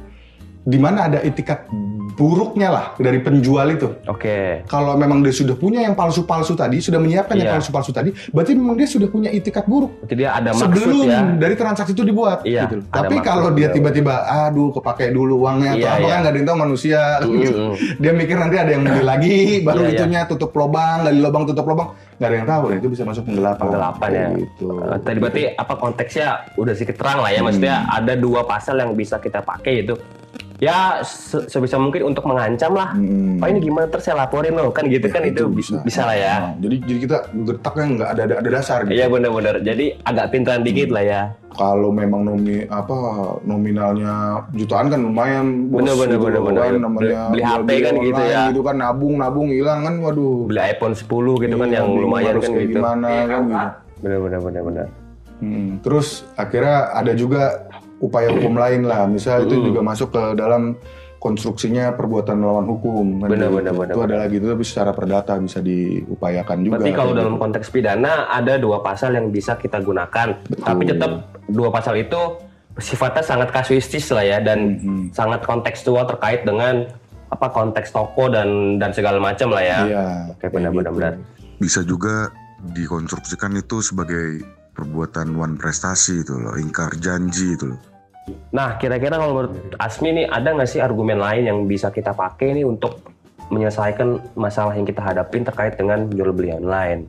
di 0.62 0.78
mana 0.78 1.10
ada 1.10 1.18
itikat 1.26 1.66
buruknya 2.14 2.68
lah 2.70 2.86
dari 3.00 3.18
penjual 3.18 3.64
itu. 3.66 3.88
Oke. 4.06 4.62
Kalau 4.68 4.94
memang 4.94 5.24
dia 5.24 5.32
sudah 5.32 5.56
punya 5.56 5.82
yang 5.82 5.96
palsu-palsu 5.96 6.52
tadi, 6.52 6.78
sudah 6.78 7.00
menyiapkan 7.00 7.34
yang 7.34 7.50
Iya. 7.50 7.54
palsu-palsu 7.58 7.90
tadi, 7.90 8.12
berarti 8.30 8.52
memang 8.52 8.76
dia 8.76 8.86
sudah 8.86 9.08
punya 9.08 9.32
itikat 9.32 9.64
buruk 9.64 10.04
Berarti 10.04 10.14
dia 10.14 10.30
ada 10.36 10.52
maksud 10.52 10.68
sebelum 10.70 11.06
ya. 11.08 11.20
dari 11.40 11.54
transaksi 11.56 11.96
itu 11.96 12.04
dibuat. 12.04 12.44
Iya, 12.44 12.68
gitu. 12.68 12.84
ada 12.84 13.08
Tapi 13.08 13.14
kalau 13.24 13.50
dia 13.56 13.72
tiba-tiba, 13.72 14.28
aduh 14.28 14.70
kepake 14.70 15.10
dulu 15.10 15.48
uangnya 15.48 15.74
atau 15.74 15.82
Iya, 15.82 15.88
apa 15.88 15.98
iya. 15.98 16.12
kan 16.12 16.18
nggak 16.22 16.32
ada 16.36 16.40
tahu 16.46 16.58
manusia. 16.60 17.00
Mm, 17.24 17.32
gitu. 17.42 17.62
Dia 18.02 18.12
mikir 18.12 18.36
nanti 18.36 18.56
ada 18.60 18.70
yang 18.70 18.82
beli 18.84 19.02
lagi, 19.02 19.36
baru 19.64 19.80
Iya, 19.82 19.88
iya. 19.88 19.96
itunya 19.98 20.20
tutup 20.28 20.52
lubang, 20.52 21.08
gali 21.08 21.18
lubang 21.18 21.44
tutup 21.48 21.64
lubang, 21.64 21.88
nggak 22.22 22.30
ada 22.30 22.38
yang 22.38 22.48
tahu. 22.48 22.64
Dan 22.64 22.76
itu 22.78 22.88
bisa 22.88 23.02
masuk 23.02 23.22
penggelapan. 23.26 23.62
Penggelapan 23.66 24.08
ya. 24.08 24.14
Kayak 24.22 24.38
Gitu. 24.38 24.66
Eh, 24.70 24.98
tadi 25.02 25.18
berarti 25.18 25.42
apa 25.52 25.74
konteksnya 25.74 26.26
udah 26.54 26.72
sedikit 26.72 26.96
terang 26.96 27.18
lah 27.18 27.30
ya. 27.30 27.40
Maksudnya 27.42 27.76
Hmm. 27.80 27.96
ada 27.98 28.12
dua 28.14 28.40
pasal 28.44 28.78
yang 28.78 28.94
bisa 28.94 29.18
kita 29.18 29.42
pakai 29.42 29.82
itu. 29.82 29.98
Ya 30.56 31.02
se- 31.02 31.50
sebisa 31.50 31.74
mungkin 31.74 32.06
untuk 32.06 32.22
mengancam 32.22 32.70
lah. 32.72 32.94
Hmm. 32.94 33.34
Pak 33.36 33.50
ini 33.50 33.58
gimana 33.60 33.90
terus 33.90 34.06
saya 34.06 34.14
laporin 34.16 34.54
loh 34.54 34.70
kan 34.70 34.86
gitu 34.86 35.02
Ya, 35.02 35.12
kan 35.12 35.22
itu, 35.26 35.42
bisa. 35.50 35.82
bisa 35.82 36.06
lah 36.06 36.14
ya. 36.14 36.34
Nah, 36.40 36.54
jadi 36.56 36.76
jadi 36.86 36.98
kita 37.02 37.16
gertaknya 37.42 37.84
nggak 37.92 38.08
ada 38.14 38.22
ada 38.38 38.50
dasar 38.52 38.78
gitu. 38.86 38.94
Iya 38.94 39.10
benar-benar. 39.10 39.58
Jadi 39.58 39.98
agak 40.00 40.30
pintaran 40.30 40.62
dikit 40.62 40.88
lah 40.88 41.02
ya. 41.02 41.22
Kalau 41.52 41.90
memang 41.90 42.24
nomi 42.24 42.64
apa 42.64 42.96
nominalnya 43.42 44.14
jutaan 44.50 44.88
kan 44.88 45.00
lumayan 45.00 45.68
bos 45.68 45.80
Bener, 45.80 45.94
bener, 45.94 46.08
gitu 46.10 46.24
bener, 46.24 46.40
bener. 46.42 46.62
kan 46.62 46.74
namanya 46.78 47.20
Beli- 47.22 47.30
beli 47.30 47.42
HP 47.42 47.50
jual-beli 47.52 47.78
kan 47.78 47.94
gitu 48.00 48.22
ya. 48.24 48.42
gitu 48.48 48.60
kan 48.62 48.76
nabung 48.76 49.14
nabung 49.14 49.48
hilang 49.48 49.80
kan 49.82 49.94
waduh 49.98 50.48
Beli 50.48 50.60
iPhone 50.66 50.94
10 50.94 51.04
gitu 51.38 51.54
kan 51.54 51.68
Iya, 51.68 51.74
yang 51.74 51.86
bingung 51.86 52.02
lumayan 52.02 52.28
harus 52.30 52.42
kan 52.42 52.50
kayak 52.50 52.64
gitu. 52.64 52.74
gimana 52.74 53.08
kan 53.22 53.42
gitu 53.44 53.68
Benar-benar 54.02 54.40
benar-benar. 54.42 54.86
Hmm, 55.38 55.68
terus 55.78 56.08
akhirnya 56.34 56.76
ada 56.92 57.12
juga 57.12 57.42
upaya 57.98 58.30
hukum 58.30 58.54
lain 58.54 58.82
lah 58.82 59.06
misal 59.06 59.42
itu 59.42 59.54
Hmm. 59.54 59.66
juga 59.68 59.80
masuk 59.80 60.08
ke 60.10 60.34
dalam 60.34 60.74
konstruksinya 61.22 61.94
perbuatan 61.94 62.34
melawan 62.34 62.66
hukum 62.66 63.22
Bener, 63.22 63.46
gitu. 63.46 63.62
bener, 63.62 63.72
bener, 63.72 63.94
itu 63.94 64.00
ada 64.02 64.16
lagi 64.18 64.34
itu 64.36 64.46
tapi 64.50 64.64
secara 64.66 64.90
perdata 64.90 65.38
bisa 65.38 65.62
diupayakan 65.62 66.56
juga 66.60 66.74
Berarti 66.76 66.90
kalau 66.92 67.12
dalam 67.14 67.34
gitu. 67.38 67.42
konteks 67.46 67.66
pidana 67.70 68.26
ada 68.26 68.58
dua 68.58 68.82
pasal 68.82 69.14
yang 69.14 69.30
bisa 69.30 69.54
kita 69.54 69.78
gunakan. 69.78 70.42
Tapi 70.42 70.82
tetap 70.82 71.30
dua 71.46 71.70
pasal 71.70 71.94
itu 71.96 72.18
sifatnya 72.74 73.22
sangat 73.22 73.54
kasuistis 73.54 74.10
lah 74.10 74.26
ya 74.26 74.42
dan 74.42 74.82
Mhm. 74.82 75.14
sangat 75.14 75.46
kontekstual 75.46 76.02
terkait 76.04 76.42
dengan 76.42 76.90
apa 77.28 77.46
konteks 77.48 77.88
toko 77.88 78.26
dan 78.26 78.76
dan 78.76 78.90
segala 78.90 79.16
macam 79.16 79.48
lah 79.48 79.62
ya. 79.62 79.78
iya 79.84 80.04
Oke 80.28 80.50
benar-benar 80.50 80.90
gitu. 80.90 80.98
benar. 80.98 81.14
bisa 81.56 81.80
juga 81.80 82.34
dikonstruksikan 82.66 83.54
itu 83.54 83.78
sebagai 83.78 84.42
perbuatan 84.72 85.32
wan 85.32 85.54
prestasi 85.54 86.20
itu 86.20 86.34
loh, 86.34 86.56
ingkar 86.56 86.96
janji 86.96 87.54
itu 87.54 87.70
loh. 87.70 87.80
Nah, 88.54 88.78
kira-kira 88.78 89.18
kalau 89.18 89.34
menurut 89.34 89.54
Asmi 89.80 90.14
nih 90.14 90.26
ada 90.30 90.54
nggak 90.54 90.70
sih 90.70 90.78
argumen 90.78 91.18
lain 91.18 91.42
yang 91.48 91.58
bisa 91.66 91.90
kita 91.90 92.14
pakai 92.14 92.54
nih 92.54 92.66
untuk 92.66 93.02
menyelesaikan 93.50 94.38
masalah 94.38 94.72
yang 94.78 94.86
kita 94.86 95.02
hadapin 95.02 95.42
terkait 95.42 95.74
dengan 95.74 96.06
jual 96.06 96.30
beli 96.30 96.54
online? 96.54 97.08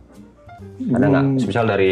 Ada 0.89 1.05
nggak? 1.05 1.25
Hmm. 1.25 1.37
Misal 1.45 1.65
dari 1.69 1.91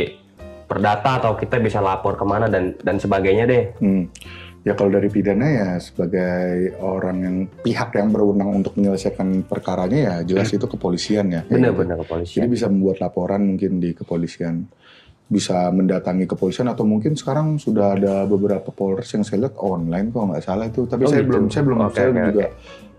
perdata 0.65 1.19
atau 1.19 1.35
kita 1.35 1.59
bisa 1.59 1.83
lapor 1.83 2.15
ke 2.15 2.25
mana 2.25 2.47
dan 2.47 2.73
dan 2.79 2.97
sebagainya 2.97 3.43
deh. 3.45 3.63
Hmm. 3.83 4.07
Ya 4.61 4.77
kalau 4.77 4.93
dari 4.93 5.09
pidana 5.09 5.47
ya 5.49 5.69
sebagai 5.81 6.77
orang 6.77 7.17
yang 7.25 7.37
pihak 7.65 7.97
yang 7.97 8.13
berwenang 8.13 8.61
untuk 8.61 8.77
menyelesaikan 8.77 9.49
perkaranya 9.49 9.97
ya 9.97 10.15
jelas 10.21 10.53
itu 10.53 10.69
kepolisian 10.69 11.33
ya. 11.33 11.41
Benar-benar 11.49 11.97
Jadi 11.97 12.05
kepolisian. 12.05 12.45
bisa 12.45 12.65
membuat 12.69 13.01
laporan 13.01 13.41
mungkin 13.41 13.81
di 13.81 13.97
kepolisian, 13.97 14.69
bisa 15.31 15.71
mendatangi 15.71 16.27
kepolisian 16.27 16.67
atau 16.67 16.83
mungkin 16.83 17.15
sekarang 17.15 17.55
sudah 17.55 17.95
ada 17.95 18.27
beberapa 18.27 18.67
polres 18.67 19.07
yang 19.15 19.23
saya 19.23 19.47
lihat 19.47 19.55
online 19.63 20.11
kok 20.11 20.27
nggak 20.27 20.43
salah 20.43 20.67
itu. 20.67 20.83
Tapi 20.83 21.07
Oh, 21.07 21.09
saya 21.09 21.23
gitu. 21.23 21.29
belum, 21.31 21.43
saya 21.47 21.63
belum, 21.63 21.79
Oke, 21.79 21.95
saya 21.95 22.07
oke, 22.11 22.19
juga 22.27 22.47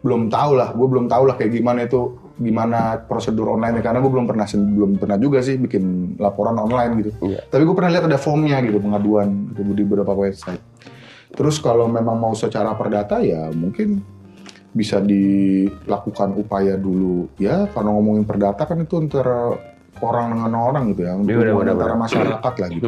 belum 0.01 0.23
tahu 0.33 0.51
lah. 0.57 0.69
Gue 0.73 0.89
belum 0.89 1.07
tahu 1.13 1.23
lah 1.29 1.35
kayak 1.37 1.53
gimana 1.53 1.85
itu, 1.85 2.01
gimana 2.41 3.05
prosedur 3.05 3.53
online 3.53 3.85
karena 3.85 4.01
gue 4.01 4.09
belum 4.09 4.25
pernah 4.25 4.49
belum 4.49 4.91
pernah 4.97 5.17
juga 5.21 5.45
sih 5.45 5.61
bikin 5.61 6.17
laporan 6.17 6.57
online 6.57 6.93
gitu. 7.05 7.11
Iya. 7.21 7.45
Tapi 7.53 7.63
gue 7.69 7.77
pernah 7.77 7.93
lihat 7.93 8.09
ada 8.09 8.17
formnya 8.17 8.57
gitu 8.65 8.81
pengaduan 8.81 9.53
gitu, 9.53 9.61
di 9.77 9.85
beberapa 9.85 10.17
website. 10.17 10.65
Terus 11.37 11.61
kalau 11.61 11.85
memang 11.85 12.17
mau 12.17 12.33
secara 12.33 12.73
perdata 12.73 13.21
ya 13.21 13.53
mungkin 13.53 14.01
bisa 14.73 15.05
dilakukan 15.05 16.33
upaya 16.41 16.81
dulu 16.81 17.29
ya 17.37 17.69
karena 17.69 17.93
ngomongin 17.93 18.25
perdata 18.25 18.65
kan 18.65 18.81
itu 18.81 18.97
antara 18.97 19.53
orang 20.05 20.27
dengan 20.33 20.53
orang 20.55 20.85
gitu 20.91 21.01
ya 21.03 21.13
hubungan 21.15 21.39
benar-benar. 21.39 21.73
antara 21.73 21.95
masyarakat 21.97 22.53
lah 22.55 22.69
gitu 22.69 22.87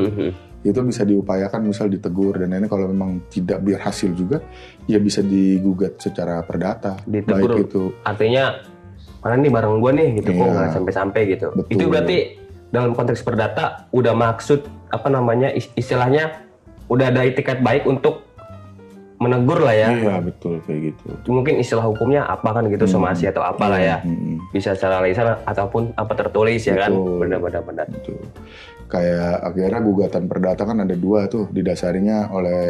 itu 0.64 0.80
bisa 0.80 1.02
diupayakan 1.02 1.60
misal 1.62 1.86
ditegur 1.86 2.34
dan 2.34 2.48
ini 2.50 2.64
kalau 2.64 2.88
memang 2.88 3.20
tidak 3.28 3.60
berhasil 3.60 4.08
juga 4.10 4.40
ya 4.84 4.96
bisa 4.96 5.20
digugat 5.20 5.96
secara 5.98 6.40
perdata 6.40 6.96
Ditegur. 7.04 7.52
baik 7.52 7.68
itu 7.68 7.82
Artinya 8.00 8.44
mana 9.20 9.36
nih 9.36 9.50
barang 9.50 9.76
gua 9.78 9.92
nih 9.92 10.08
gitu 10.18 10.30
kok 10.30 10.40
Iya. 10.42 10.52
nggak 10.54 10.70
sampai-sampai 10.70 11.20
gitu. 11.30 11.46
Betul. 11.54 11.70
Itu 11.70 11.84
berarti 11.86 12.16
dalam 12.68 12.92
konteks 12.92 13.20
perdata 13.20 13.64
udah 13.90 14.12
maksud 14.12 14.60
apa 14.88 15.08
namanya 15.08 15.48
is- 15.48 15.72
istilahnya 15.74 16.44
udah 16.86 17.08
ada 17.08 17.22
itikat 17.22 17.60
baik 17.60 17.84
untuk 17.84 18.24
menegur 19.24 19.64
lah 19.64 19.72
ya. 19.72 19.88
iya 19.90 20.16
betul 20.20 20.60
kayak 20.68 20.92
gitu 20.92 21.04
Mungkin 21.32 21.56
istilah 21.56 21.88
hukumnya 21.88 22.28
apa 22.28 22.52
kan 22.52 22.68
gitu 22.68 22.84
somasi 22.84 23.24
atau 23.24 23.40
apalah 23.40 23.80
ya. 23.80 23.96
Hmm, 24.04 24.12
hmm. 24.12 24.36
Bisa 24.52 24.76
secara 24.76 25.00
lisan 25.00 25.40
ataupun 25.42 25.96
apa 25.96 26.12
tertulis 26.12 26.60
ya 26.62 26.76
kan. 26.76 26.92
Betul. 26.92 27.16
Benar-benar 27.24 27.62
benar. 27.64 27.86
Gitu. 27.88 28.12
Kayak 28.84 29.40
akhirnya 29.42 29.80
gugatan 29.80 30.24
perdata 30.28 30.62
kan 30.62 30.78
ada 30.84 30.92
dua 30.94 31.24
tuh 31.26 31.48
didasarinya 31.48 32.28
oleh 32.30 32.60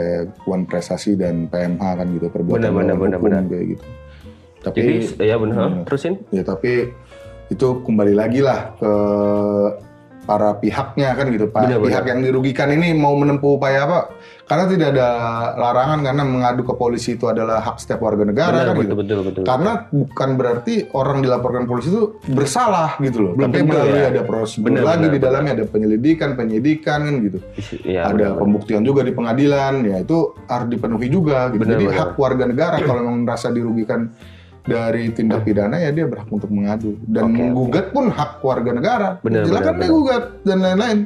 Wan 0.47 0.63
Prestasi 0.65 1.19
dan 1.19 1.51
PMH 1.51 1.83
kan 1.83 2.07
gitu 2.15 2.27
perbuatan 2.31 2.63
Benar, 2.63 2.73
benar, 2.73 2.97
benar, 2.97 3.19
hukum 3.19 3.27
benar. 3.29 3.43
kayak 3.51 3.67
gitu. 3.77 3.87
Tapi 4.65 4.79
Jadi 4.81 5.27
ya 5.27 5.37
benar. 5.37 5.59
Hmm. 5.69 5.83
Terusin. 5.85 6.15
ya 6.31 6.41
tapi 6.47 6.95
itu 7.53 7.69
kembali 7.85 8.15
lagi 8.17 8.41
lah 8.41 8.73
ke 8.81 8.93
para 10.25 10.57
pihaknya 10.57 11.12
kan 11.12 11.28
gitu. 11.28 11.47
Pak 11.52 11.61
Benar, 11.69 11.78
pihak 11.85 12.02
benar. 12.02 12.11
yang 12.16 12.21
dirugikan 12.25 12.69
ini 12.73 12.97
mau 12.97 13.12
menempuh 13.14 13.61
upaya 13.61 13.85
apa? 13.85 13.99
Karena 14.45 14.69
tidak 14.69 14.88
ada 14.93 15.09
larangan 15.57 16.04
karena 16.04 16.23
mengadu 16.25 16.69
ke 16.69 16.76
polisi 16.76 17.16
itu 17.16 17.25
adalah 17.33 17.64
hak 17.64 17.81
setiap 17.81 18.04
warga 18.04 18.28
negara 18.28 18.61
Benar, 18.61 18.66
kan 18.69 18.75
betul, 18.76 18.85
gitu. 18.85 18.97
betul 19.00 19.19
betul. 19.25 19.43
Karena 19.49 19.73
bukan 19.88 20.28
berarti 20.37 20.75
orang 20.93 21.19
dilaporkan 21.25 21.64
polisi 21.64 21.88
itu 21.88 22.21
bersalah 22.28 23.00
gitu 23.00 23.25
loh. 23.25 23.33
Belum 23.37 23.49
Tapi 23.49 23.57
tentu 23.64 23.71
melalui 23.73 24.00
ya. 24.04 24.09
ada 24.12 24.23
prosedur 24.28 24.64
Benar, 24.69 24.85
lagi 24.85 25.07
benar, 25.09 25.14
di 25.16 25.19
dalamnya 25.21 25.52
ada 25.57 25.64
penyelidikan, 25.64 26.28
penyidikan 26.37 26.99
kan 27.09 27.14
gitu. 27.25 27.38
Iya, 27.88 28.00
ada 28.04 28.12
benar, 28.12 28.28
benar. 28.37 28.40
pembuktian 28.45 28.83
juga 28.85 29.00
di 29.00 29.12
pengadilan, 29.16 29.75
ya 29.81 29.97
itu 30.04 30.19
harus 30.45 30.69
dipenuhi 30.69 31.09
juga. 31.09 31.49
Gitu. 31.49 31.61
Benar, 31.64 31.73
Jadi 31.76 31.85
benar. 31.88 31.99
hak 32.00 32.11
warga 32.21 32.45
negara 32.45 32.76
kalau 32.88 33.00
memang 33.00 33.25
merasa 33.25 33.49
dirugikan 33.49 34.00
dari 34.64 35.12
tindak 35.12 35.44
pidana 35.44 35.76
ya 35.76 35.92
dia 35.92 36.04
berhak 36.04 36.25
untuk 36.26 36.49
mengadu 36.49 36.97
dan 37.04 37.28
Oke, 37.28 37.37
menggugat 37.37 37.87
pun 37.90 38.09
hak 38.09 38.40
warga 38.40 38.71
negara. 38.73 39.09
Benar, 39.21 39.44
Silakan 39.44 39.75
dia 39.76 39.88
gugat 39.88 40.23
dan 40.40 40.59
lain-lain. 40.59 40.99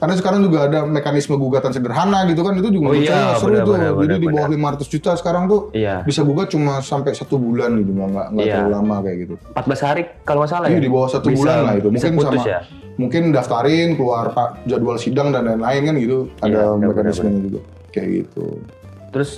Karena 0.00 0.16
sekarang 0.16 0.40
juga 0.40 0.64
ada 0.64 0.88
mekanisme 0.88 1.36
gugatan 1.36 1.76
sederhana 1.76 2.24
gitu 2.24 2.40
kan 2.40 2.56
itu 2.56 2.72
juga 2.72 2.88
Oh 2.88 2.96
iya, 2.96 3.36
seru 3.36 3.52
benar, 3.52 3.66
tuh. 3.68 3.74
benar, 3.76 3.90
Jadi 3.92 4.00
benar, 4.08 4.16
di 4.16 4.28
bawah 4.32 4.48
500 4.80 4.88
juta 4.88 5.10
sekarang 5.12 5.44
tuh 5.44 5.60
Iya. 5.72 6.00
bisa 6.00 6.24
gugat 6.24 6.48
cuma 6.48 6.80
sampai 6.80 7.12
satu 7.12 7.36
bulan 7.36 7.76
gitu 7.76 7.92
nggak 7.92 8.08
nggak 8.32 8.40
Iya. 8.40 8.54
terlalu 8.56 8.72
lama 8.72 8.96
kayak 9.04 9.16
gitu. 9.20 9.34
14 9.52 9.80
hari 9.82 10.02
kalau 10.24 10.40
nggak 10.40 10.52
salah 10.56 10.66
Iya 10.66 10.78
ya. 10.78 10.80
di 10.80 10.88
bawah 10.88 11.08
satu 11.10 11.26
Bisa- 11.28 11.36
bulan 11.36 11.56
lah 11.60 11.74
itu 11.76 11.88
bisa 11.90 12.06
mungkin 12.06 12.16
putus 12.16 12.40
sama 12.40 12.48
ya. 12.48 12.60
mungkin 12.96 13.22
daftarin 13.28 13.88
keluar 13.92 14.24
pak 14.30 14.48
jadwal 14.64 14.96
sidang 14.96 15.28
dan 15.30 15.42
lain-lain 15.44 15.82
kan 15.84 15.94
gitu 15.98 16.18
Iya, 16.32 16.44
ada 16.48 16.60
benar, 16.70 16.88
mekanismenya 16.88 17.40
juga 17.44 17.60
kayak 17.90 18.08
gitu. 18.24 18.44
Terus 19.10 19.30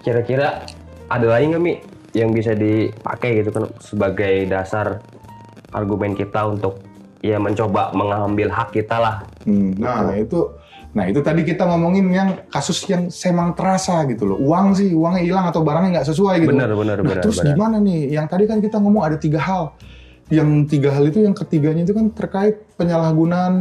kira-kira 0.00 0.46
ada 1.06 1.26
lagi 1.28 1.44
nggak 1.46 1.60
Mi 1.60 1.74
yang 2.10 2.34
bisa 2.34 2.52
dipakai 2.52 3.42
gitu 3.42 3.54
kan 3.54 3.70
sebagai 3.78 4.46
dasar 4.50 4.98
argumen 5.70 6.18
kita 6.18 6.50
untuk 6.50 6.82
ya 7.22 7.38
mencoba 7.38 7.94
mengambil 7.94 8.50
hak 8.50 8.74
kita 8.74 8.96
lah. 8.98 9.16
Hmm, 9.46 9.76
nah 9.78 10.10
itu 10.16 10.50
nah 10.90 11.06
itu 11.06 11.22
tadi 11.22 11.46
kita 11.46 11.62
ngomongin 11.70 12.10
yang 12.10 12.28
kasus 12.50 12.82
yang 12.90 13.06
semang 13.14 13.54
terasa 13.54 14.02
gitu 14.10 14.26
loh 14.26 14.42
uang 14.42 14.74
sih 14.74 14.90
uangnya 14.90 15.22
hilang 15.22 15.46
atau 15.46 15.62
barangnya 15.62 16.02
nggak 16.02 16.08
sesuai 16.10 16.34
gitu. 16.42 16.50
Benar 16.50 16.74
benar 16.74 16.96
Nah, 16.98 17.06
benar. 17.14 17.22
terus 17.22 17.38
benar. 17.38 17.54
gimana 17.54 17.76
nih? 17.78 18.00
Yang 18.10 18.26
tadi 18.26 18.44
kan 18.50 18.58
kita 18.58 18.76
ngomong 18.82 19.02
ada 19.06 19.14
tiga 19.14 19.38
hal. 19.38 19.78
Yang 20.30 20.50
tiga 20.66 20.90
hal 20.90 21.06
itu 21.06 21.22
yang 21.22 21.34
ketiganya 21.34 21.82
itu 21.86 21.94
kan 21.94 22.10
terkait 22.10 22.58
penyalahgunaan 22.74 23.54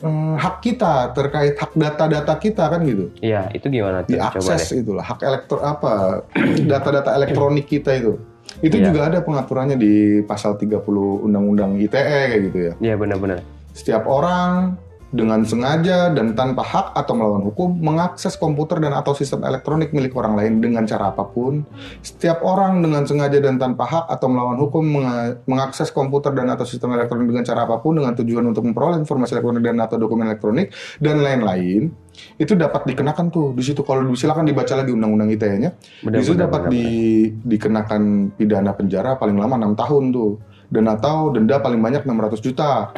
eh, 0.00 0.34
hak 0.36 0.56
kita, 0.60 1.10
terkait 1.10 1.54
hak 1.54 1.72
data-data 1.72 2.34
kita 2.36 2.64
kan 2.66 2.80
gitu. 2.82 3.10
Iya 3.18 3.50
itu 3.50 3.66
gimana 3.66 4.02
tuh? 4.02 4.14
Coba 4.14 4.30
Diakses 4.32 4.72
itulah 4.72 5.02
hak 5.02 5.20
elektro 5.20 5.58
apa 5.58 6.22
data-data 6.70 7.14
elektronik 7.14 7.66
kita 7.66 7.94
itu. 7.94 8.14
Itu 8.58 8.80
Iya. 8.80 8.88
juga 8.88 9.00
ada 9.06 9.18
pengaturannya 9.20 9.76
di 9.76 9.94
pasal 10.24 10.56
30 10.56 10.80
Undang-Undang 11.20 11.76
ITE 11.78 12.00
kayak 12.26 12.42
gitu 12.48 12.58
ya. 12.58 12.72
Iya 12.80 12.94
benar-benar. 12.96 13.44
Setiap 13.70 14.08
orang 14.08 14.74
dengan 15.08 15.40
sengaja 15.40 16.12
dan 16.12 16.36
tanpa 16.36 16.60
hak 16.60 16.92
atau 16.92 17.16
melawan 17.16 17.40
hukum 17.48 17.72
mengakses 17.72 18.36
komputer 18.36 18.76
dan 18.76 18.92
atau 18.92 19.16
sistem 19.16 19.40
elektronik 19.48 19.88
milik 19.96 20.12
orang 20.12 20.36
lain 20.36 20.60
dengan 20.60 20.84
cara 20.84 21.16
apa 21.16 21.24
pun. 21.24 21.64
Setiap 22.04 22.44
orang 22.44 22.84
dengan 22.84 23.08
sengaja 23.08 23.40
dan 23.40 23.56
tanpa 23.56 23.88
hak 23.88 24.04
atau 24.12 24.28
melawan 24.28 24.60
hukum 24.60 24.84
menga- 24.84 25.40
mengakses 25.48 25.88
komputer 25.88 26.36
dan 26.36 26.52
atau 26.52 26.68
sistem 26.68 26.92
elektronik 26.92 27.24
dengan 27.24 27.44
cara 27.44 27.64
apa 27.64 27.80
pun 27.80 27.96
dengan 27.96 28.12
tujuan 28.20 28.44
untuk 28.52 28.68
memperoleh 28.68 29.00
informasi 29.00 29.40
elektronik 29.40 29.64
dan 29.64 29.80
atau 29.80 29.96
dokumen 29.96 30.28
elektronik 30.28 30.76
dan 31.00 31.24
lain-lain 31.24 31.88
itu 32.36 32.52
dapat 32.58 32.82
dikenakan 32.84 33.30
tuh 33.30 33.54
di 33.54 33.62
situ 33.62 33.80
kalau 33.86 34.02
silakan 34.18 34.44
dibaca 34.44 34.74
lagi 34.74 34.90
undang-undang 34.92 35.30
ITE-nya. 35.32 35.70
Di 36.04 36.20
situ 36.20 36.36
dapat 36.36 36.68
di, 36.68 36.86
dikenakan 37.32 38.34
pidana 38.34 38.74
penjara 38.74 39.16
paling 39.16 39.38
lama 39.38 39.54
enam 39.56 39.72
tahun 39.78 40.10
tuh 40.12 40.32
dan 40.68 40.84
atau 40.84 41.32
denda 41.32 41.56
paling 41.62 41.80
banyak 41.80 42.04
600 42.04 42.44
juta. 42.44 42.92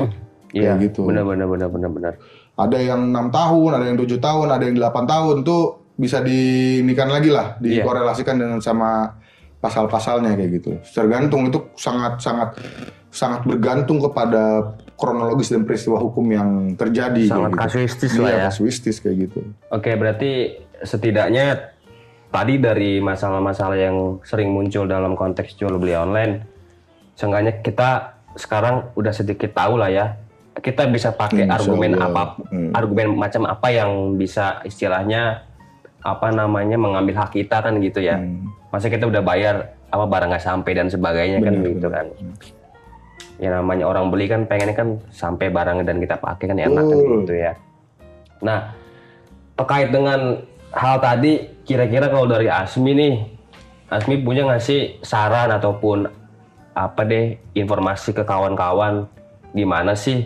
Iya, 0.50 0.74
kayak 0.76 0.90
gitu. 0.90 1.06
Benar 1.06 1.24
benar 1.26 1.46
benar 1.46 1.68
benar 1.70 1.90
benar. 1.90 2.12
Ada 2.58 2.78
yang 2.78 3.00
enam 3.14 3.30
tahun, 3.30 3.70
ada 3.78 3.84
yang 3.88 3.98
tujuh 3.98 4.18
tahun, 4.20 4.46
ada 4.52 4.64
yang 4.66 4.76
8 4.76 5.06
tahun 5.06 5.36
tuh 5.46 5.62
bisa 5.96 6.20
dinikan 6.20 7.08
lagi 7.12 7.28
lah, 7.32 7.56
Iya. 7.60 7.84
dikorelasikan 7.84 8.36
dengan 8.36 8.58
sama 8.60 9.16
pasal-pasalnya 9.60 10.34
kayak 10.36 10.50
gitu. 10.60 10.70
Tergantung 10.92 11.48
itu 11.52 11.58
sangat 11.76 12.20
sangat 12.24 12.56
sangat 13.10 13.44
bergantung 13.44 14.00
kepada 14.00 14.74
kronologis 14.96 15.50
dan 15.50 15.66
peristiwa 15.66 15.98
hukum 16.00 16.24
yang 16.30 16.50
terjadi. 16.78 17.26
Sangat 17.28 17.52
gitu. 17.52 17.60
kasuistis 17.60 18.12
Iya, 18.16 18.22
lah 18.22 18.30
ya. 18.30 18.42
kasuistis 18.48 18.96
kayak 19.02 19.16
gitu. 19.28 19.40
Oke, 19.68 19.92
berarti 19.98 20.56
setidaknya 20.80 21.76
tadi 22.30 22.56
dari 22.56 23.02
masalah-masalah 23.02 23.76
yang 23.76 23.96
sering 24.24 24.54
muncul 24.54 24.86
dalam 24.88 25.18
konteks 25.18 25.58
jual 25.58 25.76
beli 25.76 25.92
online, 25.98 26.46
seenggaknya 27.18 27.60
kita 27.60 28.16
sekarang 28.38 28.94
udah 28.96 29.12
sedikit 29.12 29.52
tahu 29.52 29.76
lah 29.76 29.90
ya. 29.92 30.06
Kita 30.60 30.86
bisa 30.86 31.10
pakai 31.10 31.44
Insya 31.48 31.56
argumen 31.56 31.92
Allah. 31.96 32.08
apa, 32.12 32.22
Hmm. 32.52 32.70
argumen 32.72 33.16
macam 33.16 33.42
apa 33.48 33.68
yang 33.72 34.14
bisa 34.14 34.60
istilahnya 34.62 35.42
apa 36.00 36.32
namanya 36.32 36.80
mengambil 36.80 37.20
hak 37.20 37.36
kita 37.36 37.60
kan 37.60 37.76
gitu 37.80 38.00
ya. 38.00 38.16
Hmm. 38.16 38.48
Masa 38.68 38.88
kita 38.88 39.08
udah 39.08 39.20
bayar 39.20 39.72
apa 39.90 40.04
barang 40.06 40.30
nggak 40.30 40.44
sampai 40.44 40.72
dan 40.76 40.86
sebagainya 40.86 41.42
kan 41.42 41.54
Benar, 41.58 41.72
gitu 41.74 41.88
kan. 41.90 42.06
Ya 43.40 43.56
namanya 43.56 43.88
orang 43.88 44.12
beli 44.12 44.28
kan 44.28 44.44
pengennya 44.44 44.76
kan 44.76 44.88
sampai 45.10 45.48
barang 45.48 45.82
dan 45.82 45.96
kita 45.98 46.20
pakai 46.20 46.44
kan 46.44 46.58
enak 46.60 46.84
kan 46.84 46.98
gitu 47.24 47.34
ya. 47.34 47.52
Nah, 48.44 48.72
terkait 49.56 49.88
dengan 49.88 50.40
hal 50.72 50.96
tadi 51.00 51.48
kira-kira 51.64 52.08
kalau 52.08 52.28
dari 52.28 52.52
Asmi 52.52 52.92
nih, 52.92 53.14
Asmi 53.88 54.20
punya 54.20 54.44
nggak 54.44 54.62
sih 54.62 55.00
saran 55.00 55.50
ataupun 55.50 56.04
apa 56.70 57.02
deh 57.02 57.34
informasi 57.52 58.14
ke 58.14 58.22
kawan-kawan 58.22 59.04
gimana 59.50 59.98
sih 59.98 60.22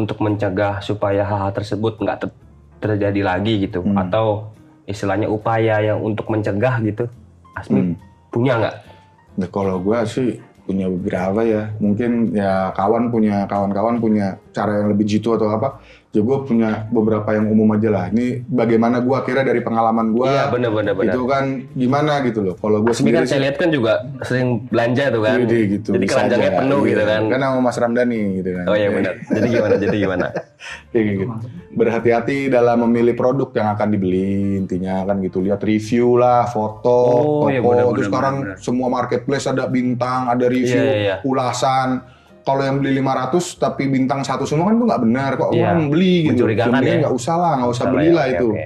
untuk 0.00 0.18
mencegah 0.24 0.80
supaya 0.80 1.22
hal-hal 1.22 1.52
tersebut 1.52 2.00
nggak 2.00 2.18
ter- 2.24 2.38
terjadi 2.80 3.20
lagi 3.20 3.60
gitu 3.60 3.84
Hmm. 3.84 4.00
atau 4.00 4.48
istilahnya 4.88 5.28
upaya 5.28 5.78
yang 5.84 6.00
untuk 6.00 6.26
mencegah 6.32 6.80
gitu 6.80 7.04
Asmi 7.52 7.92
Hmm. 7.92 7.94
punya 8.32 8.56
nggak? 8.56 8.76
Nah, 9.36 9.48
kalau 9.52 9.76
gua 9.78 10.02
sih 10.08 10.40
punya 10.64 10.86
beberapa 10.86 11.42
ya. 11.42 11.66
Mungkin 11.82 12.30
ya 12.32 12.70
kawan 12.72 13.10
punya 13.10 13.44
kawan-kawan 13.46 13.98
punya 13.98 14.38
cara 14.60 14.72
yang 14.76 14.88
lebih 14.88 15.08
jitu 15.08 15.32
atau 15.32 15.48
apa. 15.48 15.80
Ya 16.10 16.20
gue 16.20 16.38
punya 16.42 16.90
beberapa 16.90 17.30
yang 17.30 17.46
umum 17.46 17.70
aja 17.70 17.86
lah. 17.86 18.04
Ini 18.10 18.42
bagaimana 18.44 18.98
gua 18.98 19.22
akhirnya 19.22 19.46
dari 19.46 19.62
pengalaman 19.62 20.10
gua 20.10 20.26
Iya 20.26 20.44
benar-benar 20.50 20.98
benar. 20.98 21.14
itu 21.14 21.20
kan 21.22 21.44
gimana 21.70 22.18
gitu 22.26 22.42
loh. 22.42 22.58
Kalau 22.58 22.82
gue 22.82 22.90
Asmi 22.90 22.98
sendiri 23.06 23.16
kan 23.16 23.24
saya 23.24 23.40
lihat 23.46 23.56
kan 23.56 23.70
juga 23.70 23.92
sering 24.26 24.66
belanja 24.66 25.04
tuh 25.08 25.22
kan. 25.22 25.38
Jadi 25.38 25.58
gitu. 25.70 25.88
Jadi 25.94 26.06
keranjangnya 26.06 26.50
aja. 26.50 26.58
penuh 26.58 26.80
Iya. 26.82 26.90
gitu 26.90 27.02
kan. 27.06 27.20
Kan 27.30 27.38
sama 27.40 27.58
Mas 27.62 27.78
Ramdhani 27.78 28.20
gitu 28.36 28.50
kan. 28.52 28.64
Oh 28.66 28.74
iya 28.74 28.88
benar. 28.90 29.14
Jadi 29.22 29.46
gimana? 29.48 29.74
Jadi 29.78 29.96
gimana? 29.96 30.26
Kayak 30.90 31.04
gitu. 31.06 31.24
Berhati-hati 31.70 32.38
dalam 32.48 32.82
memilih 32.82 33.14
produk 33.14 33.48
yang 33.54 33.68
akan 33.70 33.88
dibeli 33.88 34.58
intinya 34.58 35.06
kan 35.06 35.22
gitu. 35.22 35.38
Lihat 35.38 35.62
review 35.62 36.18
lah, 36.18 36.44
foto, 36.44 36.90
Oh, 36.90 37.14
toko. 37.14 37.46
iya, 37.46 37.62
benar, 37.62 37.86
Terus 37.86 37.86
benar, 37.86 38.06
sekarang 38.10 38.34
benar, 38.42 38.56
semua 38.58 38.88
marketplace 38.90 39.46
ada 39.46 39.64
bintang, 39.64 40.26
ada 40.26 40.44
review, 40.44 40.74
Iya, 40.74 40.90
iya, 40.90 40.98
iya. 40.98 41.16
ulasan. 41.22 42.02
Kalau 42.50 42.62
yang 42.62 42.76
beli 42.76 42.98
500 42.98 43.30
tapi 43.56 43.82
bintang 43.86 44.20
satu 44.20 44.42
semua 44.42 44.66
kan 44.66 44.74
itu 44.74 44.84
nggak 44.84 45.02
benar 45.02 45.30
kok 45.34 45.50
Iya. 45.50 45.70
orang 45.70 45.86
beli 45.86 46.14
gitu. 46.26 46.42
Mendingan 46.44 46.82
ya. 46.82 46.98
nggak 47.06 47.14
usah 47.14 47.34
lah, 47.36 47.52
nggak 47.56 47.70
usah 47.70 47.84
Salah 47.86 47.94
beli 47.94 48.06
ya, 48.06 48.12
lah 48.12 48.24
oke, 48.24 48.34
itu. 48.34 48.48
oke. 48.50 48.64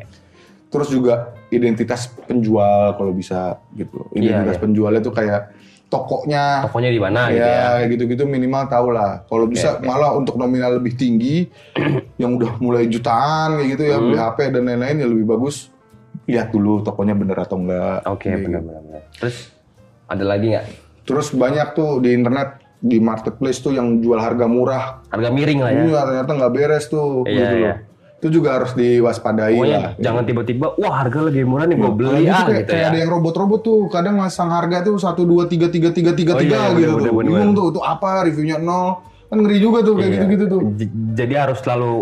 Terus 0.66 0.88
juga 0.88 1.14
identitas 1.48 2.00
penjual 2.24 2.96
kalau 2.96 3.12
bisa 3.12 3.60
gitu. 3.72 4.08
Identitas 4.10 4.56
iya. 4.56 4.62
penjualnya 4.62 5.00
tuh 5.00 5.12
kayak 5.12 5.40
tokonya, 5.84 6.66
Tokonya 6.66 6.90
di 6.90 6.98
mana 6.98 7.30
gitu 7.30 7.38
ya, 7.38 7.46
ya? 7.46 7.66
kayak 7.76 7.88
gitu-gitu 7.92 8.22
minimal 8.24 8.62
tahu 8.66 8.88
lah. 8.90 9.22
Kalau 9.22 9.46
bisa 9.46 9.78
oke. 9.78 9.84
malah 9.84 10.10
untuk 10.10 10.34
nominal 10.34 10.80
lebih 10.80 10.96
tinggi, 10.96 11.46
yang 12.18 12.34
udah 12.34 12.58
mulai 12.58 12.88
jutaan 12.88 13.60
kayak 13.60 13.68
gitu 13.70 13.82
ya, 13.84 13.96
Hmm. 13.96 14.06
beli 14.08 14.18
HP 14.18 14.38
dan 14.50 14.62
lain-lain 14.64 14.96
ya 14.98 15.06
lebih 15.06 15.26
bagus. 15.28 15.70
Lihat 16.24 16.50
dulu 16.50 16.80
tokonya 16.80 17.12
bener 17.12 17.36
atau 17.36 17.60
enggak. 17.60 18.00
Oke, 18.08 18.26
Kayak 18.26 18.38
gitu. 18.40 18.46
benar-benar. 18.48 18.82
benar. 18.82 19.02
Terus 19.14 19.36
ada 20.06 20.24
lagi 20.24 20.46
nggak? 20.48 20.66
Terus 21.04 21.26
banyak 21.30 21.68
tuh 21.70 21.90
di 22.00 22.10
internet 22.10 22.63
di 22.84 23.00
marketplace 23.00 23.64
tuh 23.64 23.72
yang 23.72 24.04
jual 24.04 24.20
harga 24.20 24.44
murah. 24.44 25.00
Harga 25.08 25.32
miring 25.32 25.60
lah 25.64 25.70
ya. 25.72 25.82
Iya 25.88 26.00
ternyata 26.04 26.30
nggak 26.36 26.52
beres 26.52 26.84
tuh. 26.86 27.24
Iya, 27.24 27.32
gitu 27.32 27.56
iya. 27.56 27.72
loh. 27.72 27.76
Itu 28.20 28.40
juga 28.40 28.56
harus 28.56 28.72
diwaspadai 28.72 29.52
Pokoknya 29.52 29.80
lah. 29.80 29.92
jangan 30.00 30.22
tiba-tiba, 30.24 30.66
wah 30.76 30.94
harga 30.96 31.28
lagi 31.28 31.44
murah 31.44 31.64
nih, 31.64 31.76
gue 31.76 31.92
beli 31.92 32.24
ah 32.24 32.44
kayak, 32.44 32.64
gitu 32.64 32.70
kayak 32.72 32.80
ya. 32.80 32.88
ada 32.88 32.98
yang 33.04 33.10
robot-robot 33.12 33.60
tuh 33.60 33.78
kadang 33.88 34.16
masang 34.16 34.48
harga 34.48 34.80
tuh 34.80 34.96
satu 34.96 35.24
dua 35.24 35.44
tiga 35.44 35.68
tiga 35.68 35.92
tiga 35.92 36.16
tiga 36.16 36.32
Oh 36.32 36.40
tiga 36.40 36.72
iya, 36.72 36.72
gitu 36.72 36.92
bener, 36.96 37.08
tuh 37.08 37.14
bener, 37.20 37.28
bingung 37.28 37.52
bener. 37.52 37.60
tuh 37.60 37.66
itu 37.76 37.80
apa 37.80 38.08
reviewnya 38.24 38.56
nol 38.56 38.88
kan 39.28 39.36
ngeri 39.40 39.58
juga 39.60 39.78
tuh 39.84 39.94
kayak 39.96 40.08
Iya. 40.08 40.20
gitu 40.20 40.28
gitu 40.32 40.44
tuh 40.48 40.60
Jadi 41.12 41.34
harus 41.36 41.58
selalu 41.60 41.92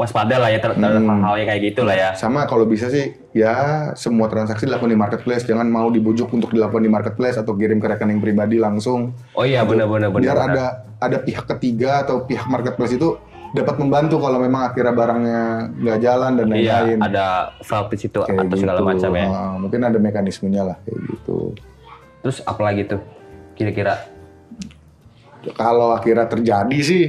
waspada 0.00 0.32
lah 0.34 0.48
ya 0.48 0.56
terhadap 0.58 0.80
Hmm. 0.96 1.12
hal-hal 1.20 1.36
yang 1.36 1.48
kayak 1.50 1.62
gitu 1.66 1.80
lah 1.82 1.92
ya. 1.92 2.08
sama 2.14 2.48
kalau 2.48 2.64
bisa 2.64 2.88
sih 2.88 3.12
ya 3.30 3.52
semua 3.92 4.26
transaksi 4.26 4.64
dilakukan 4.64 4.88
di 4.88 4.96
marketplace 4.96 5.44
jangan 5.44 5.68
mau 5.68 5.86
dibujuk 5.86 6.26
untuk 6.30 6.48
dilakukan 6.48 6.80
di 6.80 6.88
marketplace 6.88 7.36
atau 7.36 7.52
kirim 7.52 7.76
ke 7.76 7.86
rekening 7.86 8.16
pribadi 8.16 8.56
langsung 8.56 9.12
Oh 9.32 9.44
iya 9.44 9.60
benar-benar 9.60 10.08
benar. 10.08 10.24
biar 10.24 10.36
benar. 10.38 10.48
ada 10.48 10.64
ada 10.98 11.18
pihak 11.18 11.44
ketiga 11.46 12.00
atau 12.00 12.24
pihak 12.24 12.48
marketplace 12.48 12.94
itu 12.94 13.20
dapat 13.50 13.76
membantu 13.76 14.16
kalau 14.16 14.38
memang 14.38 14.62
akhirnya 14.64 14.94
barangnya 14.94 15.40
nggak 15.74 15.98
jalan 16.00 16.32
dan 16.34 16.46
Iya, 16.48 16.56
lain-lain 16.80 16.98
ada 17.02 17.26
fraud 17.60 17.86
di 17.88 17.98
situ 17.98 18.18
Kayak 18.20 18.46
atau 18.46 18.56
segala 18.56 18.78
gitu. 18.78 18.88
macam 18.88 19.10
ya. 19.12 19.26
Ah, 19.28 19.54
mungkin 19.54 19.80
ada 19.82 19.98
mekanismenya 19.98 20.62
lah 20.64 20.76
kayak 20.80 20.96
gitu 21.08 21.38
Terus 22.20 22.40
apalagi 22.42 22.86
tuh 22.86 23.00
kira-kira 23.52 24.00
kalau 25.52 25.92
akhirnya 25.92 26.24
terjadi 26.26 26.78
sih 26.80 27.04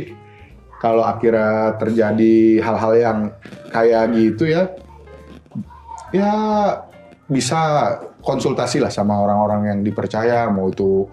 kalau 0.81 1.05
akhirnya 1.05 1.77
terjadi 1.77 2.57
hal-hal 2.57 2.93
yang 2.97 3.17
kayak 3.69 4.17
gitu 4.17 4.49
ya 4.49 4.73
ya 6.09 6.33
bisa 7.29 7.61
konsultasi 8.25 8.81
lah 8.81 8.89
sama 8.89 9.15
orang-orang 9.21 9.61
yang 9.71 9.79
dipercaya 9.85 10.49
mau 10.49 10.67
itu 10.67 11.05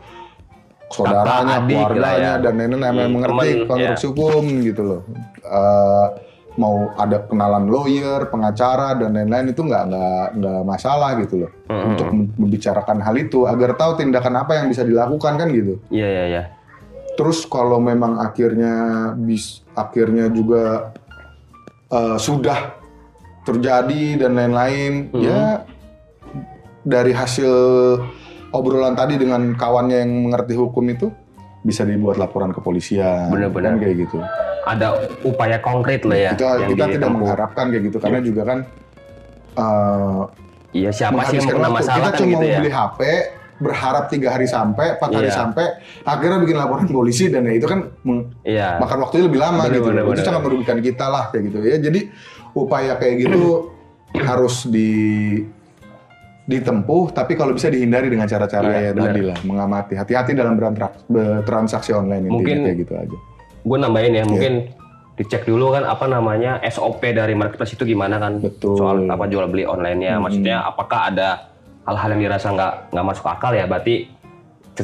saudaranya, 0.88 1.62
keluarganya 1.68 2.32
ya. 2.40 2.42
dan 2.42 2.52
lain-lain 2.56 2.80
yang 2.80 2.96
Hmm, 2.96 3.12
mengerti 3.12 3.48
konstruksi 3.68 4.06
hukum 4.08 4.44
gitu 4.64 4.82
loh. 4.82 5.00
Eh, 5.44 6.06
mau 6.58 6.90
ada 6.98 7.22
kenalan 7.28 7.70
lawyer, 7.70 8.26
pengacara 8.34 8.98
dan 8.98 9.14
lain-lain 9.14 9.54
itu 9.54 9.62
nggak 9.62 9.84
nggak 9.94 10.24
nggak 10.42 10.60
masalah 10.66 11.14
gitu 11.22 11.46
loh 11.46 11.50
Hmm, 11.70 11.92
untuk 11.94 12.08
membicarakan 12.40 12.98
hal 13.04 13.14
itu 13.14 13.44
agar 13.46 13.76
tahu 13.78 14.00
tindakan 14.00 14.42
apa 14.42 14.58
yang 14.58 14.66
bisa 14.72 14.82
dilakukan 14.82 15.38
kan 15.38 15.48
gitu. 15.54 15.78
Iya 15.92 16.08
iya 16.08 16.24
iya. 16.26 16.42
Terus 17.18 17.42
kalau 17.44 17.76
memang 17.76 18.16
akhirnya 18.16 18.74
bis 19.12 19.66
akhirnya 19.74 20.30
juga 20.30 20.94
eh, 21.88 22.14
sudah 22.16 22.78
terjadi 23.42 24.20
dan 24.20 24.36
lain-lain, 24.36 25.08
Mhm. 25.08 25.18
ya 25.18 25.64
dari 26.84 27.10
hasil 27.10 27.48
obrolan 28.50 28.92
tadi 28.92 29.16
dengan 29.16 29.52
kawannya 29.52 29.98
yang 29.98 30.12
mengerti 30.22 30.52
hukum 30.52 30.84
itu 30.86 31.08
bisa 31.60 31.82
dibuat 31.82 32.16
laporan 32.16 32.48
ke 32.48 32.60
polisian, 32.60 33.28
Benar-benar. 33.28 33.72
kan 33.72 33.82
kayak 33.82 33.96
gitu. 33.98 34.18
Ada 34.62 34.86
upaya 35.22 35.56
konkret 35.58 36.04
lah 36.04 36.18
ya. 36.18 36.30
kita 36.32 36.48
yang 36.58 36.70
kita 36.70 36.84
tidak 36.92 37.10
mengharapkan 37.10 37.64
kayak 37.68 37.82
gitu 37.82 37.98
karena 37.98 38.20
juga 38.20 38.42
kan 38.44 38.58
eh, 39.56 40.22
Iya 40.70 40.90
siapa 40.92 41.24
sih 41.26 41.40
yang 41.40 41.48
pernah 41.48 41.70
masalah 41.72 41.96
kita 41.98 42.10
kan 42.10 42.18
cuma 42.20 42.28
gitu 42.28 42.36
mau 42.38 42.44
ya. 42.46 42.58
beli 42.60 42.70
HP 42.70 43.00
berharap 43.58 44.06
tiga 44.06 44.30
hari 44.30 44.46
sampai, 44.46 44.94
empat 44.94 45.10
hari 45.12 45.28
Iya. 45.28 45.36
sampai, 45.36 45.66
akhirnya 46.02 46.38
bikin 46.38 46.56
laporan 46.56 46.86
polisi 46.86 47.26
dan 47.26 47.42
ya 47.42 47.54
itu 47.54 47.66
kan 47.66 47.90
Iya. 48.42 48.78
makan 48.78 48.98
waktunya 49.02 49.24
lebih 49.26 49.38
lama 49.38 49.66
Bener, 49.66 49.74
gitu. 49.76 49.88
bener, 49.90 50.02
itu 50.02 50.10
bener. 50.14 50.24
sangat 50.24 50.42
merugikan 50.42 50.78
kita 50.78 51.06
lah 51.06 51.24
kayak 51.28 51.42
gitu 51.46 51.58
ya. 51.60 51.76
Jadi 51.78 52.00
upaya 52.52 52.94
kayak 52.94 53.14
gitu 53.20 53.42
harus 54.28 54.64
di 54.64 54.90
ditempuh, 56.44 57.12
tapi 57.12 57.36
kalau 57.36 57.52
bisa 57.52 57.68
dihindari 57.68 58.08
dengan 58.08 58.24
cara-cara 58.24 58.72
Iya, 58.72 58.80
ya 58.80 58.92
bener. 58.96 59.04
tadi 59.12 59.20
lah, 59.20 59.38
mengamati, 59.44 59.94
hati-hati 59.94 60.32
dalam 60.32 60.56
bertransaksi 61.04 61.92
online 61.92 62.24
intinya 62.24 62.36
Mungkin- 62.40 62.60
kayak 62.64 62.78
gitu 62.78 62.92
aja. 62.96 63.16
Gue 63.60 63.76
nambahin 63.76 64.12
ya, 64.16 64.24
mungkin 64.24 64.52
dicek 65.12 65.44
dulu 65.44 65.74
kan 65.74 65.84
apa 65.84 66.06
namanya 66.06 66.56
SOP 66.64 67.04
dari 67.12 67.34
marketplace 67.34 67.74
itu 67.74 67.84
gimana 67.84 68.16
kan 68.16 68.40
Betul. 68.40 68.78
soal 68.78 69.04
apa 69.04 69.28
jual 69.28 69.44
beli 69.44 69.66
online-nya. 69.66 70.16
Hmm. 70.16 70.24
Maksudnya 70.24 70.56
apakah 70.64 71.12
ada 71.12 71.52
hal-hal 71.88 72.08
yang 72.12 72.28
dirasa 72.28 72.52
nggak 72.52 72.92
nggak 72.92 73.06
masuk 73.08 73.24
akal 73.24 73.56
ya? 73.56 73.64
Berarti 73.64 74.04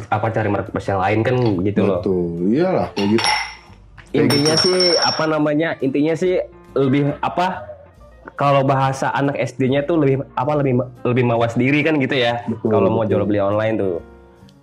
apa 0.09 0.27
cari 0.33 0.49
marketplace 0.49 0.88
yang 0.90 1.01
lain 1.05 1.21
kan 1.23 1.37
gitu 1.62 1.81
loh. 1.85 2.01
Betul, 2.01 2.51
iyalah 2.51 2.88
kayak 2.97 3.09
gitu. 3.14 3.29
Intinya 4.14 4.55
sih 4.59 4.79
apa 4.99 5.25
namanya? 5.29 5.69
Intinya 5.85 6.14
sih 6.17 6.40
lebih 6.73 7.12
apa? 7.21 7.71
Kalau 8.35 8.67
bahasa 8.67 9.12
anak 9.14 9.37
SD-nya 9.38 9.85
tuh 9.87 10.01
lebih 10.01 10.25
apa 10.35 10.53
lebih 10.59 10.81
lebih 11.07 11.25
mawas 11.29 11.55
diri 11.55 11.85
kan 11.85 12.01
gitu 12.01 12.17
ya. 12.19 12.43
Kalau 12.67 12.88
mau 12.90 13.05
jual 13.07 13.23
beli 13.29 13.38
online 13.38 13.77
tuh. 13.79 13.97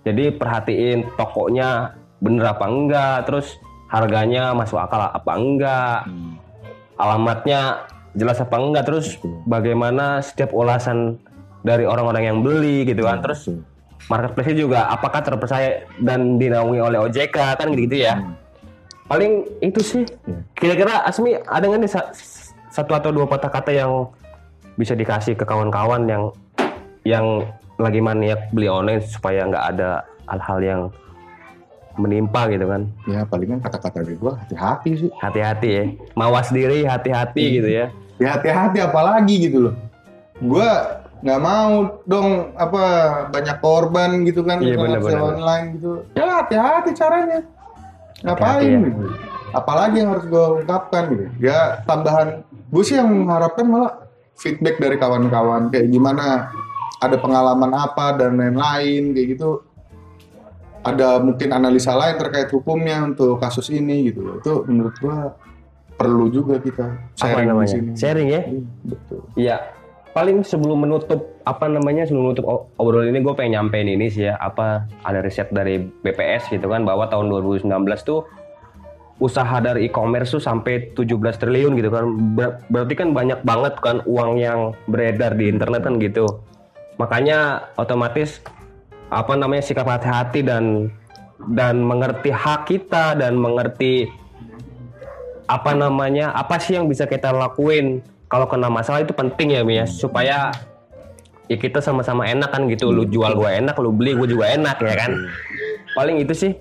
Jadi 0.02 0.34
perhatiin 0.34 1.06
tokonya 1.14 1.94
bener 2.18 2.52
apa 2.52 2.66
enggak, 2.66 3.16
terus 3.24 3.54
harganya 3.86 4.50
masuk 4.50 4.82
akal 4.82 4.98
apa 4.98 5.32
enggak, 5.38 5.98
Hmm. 6.08 6.34
alamatnya 6.98 7.86
jelas 8.12 8.40
apa 8.40 8.56
enggak 8.60 8.84
terus 8.88 9.16
bagaimana 9.46 10.20
setiap 10.20 10.52
ulasan 10.52 11.16
dari 11.62 11.86
orang-orang 11.86 12.22
yang 12.26 12.38
beli 12.42 12.84
gitu 12.84 13.06
kan. 13.06 13.22
Terus 13.22 13.48
marketplace 14.10 14.54
juga 14.54 14.90
apakah 14.90 15.22
terpercaya 15.22 15.86
dan 16.02 16.36
dinaungi 16.36 16.78
oleh 16.82 16.98
OJK 17.00 17.36
kan 17.56 17.66
gitu-gitu 17.70 18.02
ya. 18.02 18.18
Paling 19.06 19.46
itu 19.60 19.80
sih. 19.82 20.04
Kira-kira 20.54 21.06
Asmi 21.06 21.38
ada 21.38 21.64
nggak 21.64 21.80
nih 21.80 21.90
sa- 21.90 22.10
satu 22.72 22.96
atau 22.96 23.10
dua 23.12 23.28
patah 23.28 23.50
kata 23.50 23.70
yang 23.70 24.08
bisa 24.74 24.96
dikasih 24.96 25.36
ke 25.36 25.44
kawan-kawan 25.44 26.08
yang 26.08 26.22
yang 27.04 27.26
lagi 27.76 28.00
maniak 28.00 28.48
beli 28.54 28.70
online 28.70 29.02
supaya 29.04 29.44
nggak 29.44 29.64
ada 29.76 30.06
hal-hal 30.30 30.58
yang 30.62 30.80
menimpa 32.00 32.48
gitu 32.48 32.64
kan? 32.64 32.88
Ya 33.04 33.28
palingan 33.28 33.60
kata-kata 33.60 34.00
dari 34.00 34.16
gue 34.16 34.32
hati-hati 34.32 34.90
sih. 34.96 35.10
hati-hati 35.20 35.68
ya. 35.68 35.84
Mawas 36.16 36.48
diri 36.48 36.88
hati-hati 36.88 37.44
gitu 37.60 37.68
ya. 37.68 37.92
Ya 38.16 38.28
hati-hati 38.32 38.80
apalagi 38.80 39.50
gitu 39.50 39.68
loh. 39.68 39.74
Gue 40.40 40.64
nggak 41.22 41.40
mau 41.40 41.72
dong 42.02 42.28
apa 42.54 42.84
banyak 43.30 43.56
korban 43.58 44.10
gitu 44.22 44.42
kan 44.42 44.58
Iya, 44.58 44.74
dengan 44.74 44.98
bener-bener. 44.98 45.14
sale 45.14 45.26
online 45.32 45.66
gitu. 45.74 45.90
Ya 46.12 46.26
hati-hati 46.36 46.90
caranya. 46.92 47.38
Ngapain 48.20 48.58
Hati-hati 48.58 48.66
ya. 48.66 48.78
gitu. 48.90 49.04
Apalagi 49.52 49.96
yang 49.98 50.10
harus 50.10 50.24
gue 50.26 50.44
ungkapkan 50.60 51.02
gitu. 51.08 51.24
Ya 51.38 51.58
tambahan. 51.84 52.42
Gue 52.68 52.82
sih 52.82 52.96
yang 52.96 53.06
mengharapkan 53.06 53.64
malah 53.64 53.92
feedback 54.34 54.76
dari 54.76 54.96
kawan-kawan 54.96 55.68
kayak 55.68 55.86
gimana 55.86 56.50
ada 56.98 57.16
pengalaman 57.16 57.70
apa 57.70 58.16
dan 58.16 58.34
lain-lain 58.34 59.12
kayak 59.12 59.28
gitu. 59.34 59.62
Ada 60.82 61.22
mungkin 61.22 61.54
analisa 61.54 61.94
lain 61.94 62.18
terkait 62.18 62.50
hukumnya 62.50 63.06
untuk 63.06 63.38
kasus 63.38 63.70
ini 63.70 64.10
gitu 64.10 64.20
loh. 64.20 64.34
Itu 64.38 64.66
menurut 64.66 64.98
gua 64.98 65.38
perlu 65.92 66.26
juga 66.26 66.58
kita 66.58 66.82
apa 67.14 67.14
sharing 67.14 67.46
di 67.54 67.68
sini. 67.68 67.90
sharing 67.94 68.28
ya 68.28 68.40
Iya, 68.42 68.62
Betul. 68.82 69.20
Iya, 69.38 69.56
paling 70.12 70.44
sebelum 70.44 70.84
menutup 70.84 71.40
apa 71.48 71.66
namanya 71.72 72.04
sebelum 72.04 72.32
menutup 72.32 72.68
obrolan 72.76 73.12
ini 73.12 73.24
gue 73.24 73.32
pengen 73.32 73.56
nyampein 73.58 73.88
ini 73.88 74.12
sih 74.12 74.28
ya 74.28 74.36
apa 74.36 74.84
ada 75.08 75.24
riset 75.24 75.48
dari 75.48 75.80
BPS 75.80 76.52
gitu 76.52 76.68
kan 76.68 76.84
bahwa 76.84 77.08
tahun 77.08 77.32
2019 77.32 77.68
tuh 78.04 78.28
usaha 79.22 79.62
dari 79.62 79.86
e-commerce 79.86 80.34
tuh 80.34 80.42
sampai 80.42 80.92
17 80.98 81.38
triliun 81.38 81.78
gitu 81.78 81.90
kan. 81.94 82.04
Ber- 82.34 82.58
berarti 82.66 82.94
kan 82.98 83.14
banyak 83.14 83.40
banget 83.46 83.74
kan 83.78 84.02
uang 84.02 84.42
yang 84.42 84.74
beredar 84.90 85.38
di 85.38 85.46
internet 85.46 85.86
kan 85.86 86.02
gitu. 86.02 86.26
Makanya 86.98 87.70
otomatis 87.78 88.42
apa 89.14 89.38
namanya 89.38 89.62
sikap 89.62 89.86
hati-hati 89.86 90.42
dan 90.42 90.90
dan 91.54 91.82
mengerti 91.82 92.34
hak 92.34 92.66
kita 92.66 93.14
dan 93.14 93.38
mengerti 93.38 94.10
apa 95.46 95.74
namanya 95.74 96.34
apa 96.34 96.58
sih 96.58 96.78
yang 96.78 96.86
bisa 96.86 97.06
kita 97.06 97.30
lakuin 97.30 98.02
kalau 98.32 98.48
kena 98.48 98.72
masalah 98.72 99.04
itu 99.04 99.12
penting 99.12 99.52
ya 99.52 99.60
Mi 99.60 99.76
ya. 99.76 99.84
Supaya 99.84 100.48
ya 101.52 101.56
kita 101.60 101.84
sama-sama 101.84 102.24
enak 102.24 102.48
kan 102.48 102.64
gitu. 102.72 102.88
Lu 102.88 103.04
jual 103.04 103.36
gua 103.36 103.52
enak 103.52 103.76
lu 103.76 103.92
beli 103.92 104.16
gua 104.16 104.24
juga 104.24 104.48
enak 104.48 104.80
ya 104.80 104.94
kan? 104.96 105.12
Paling 105.92 106.24
itu 106.24 106.32
sih 106.32 106.52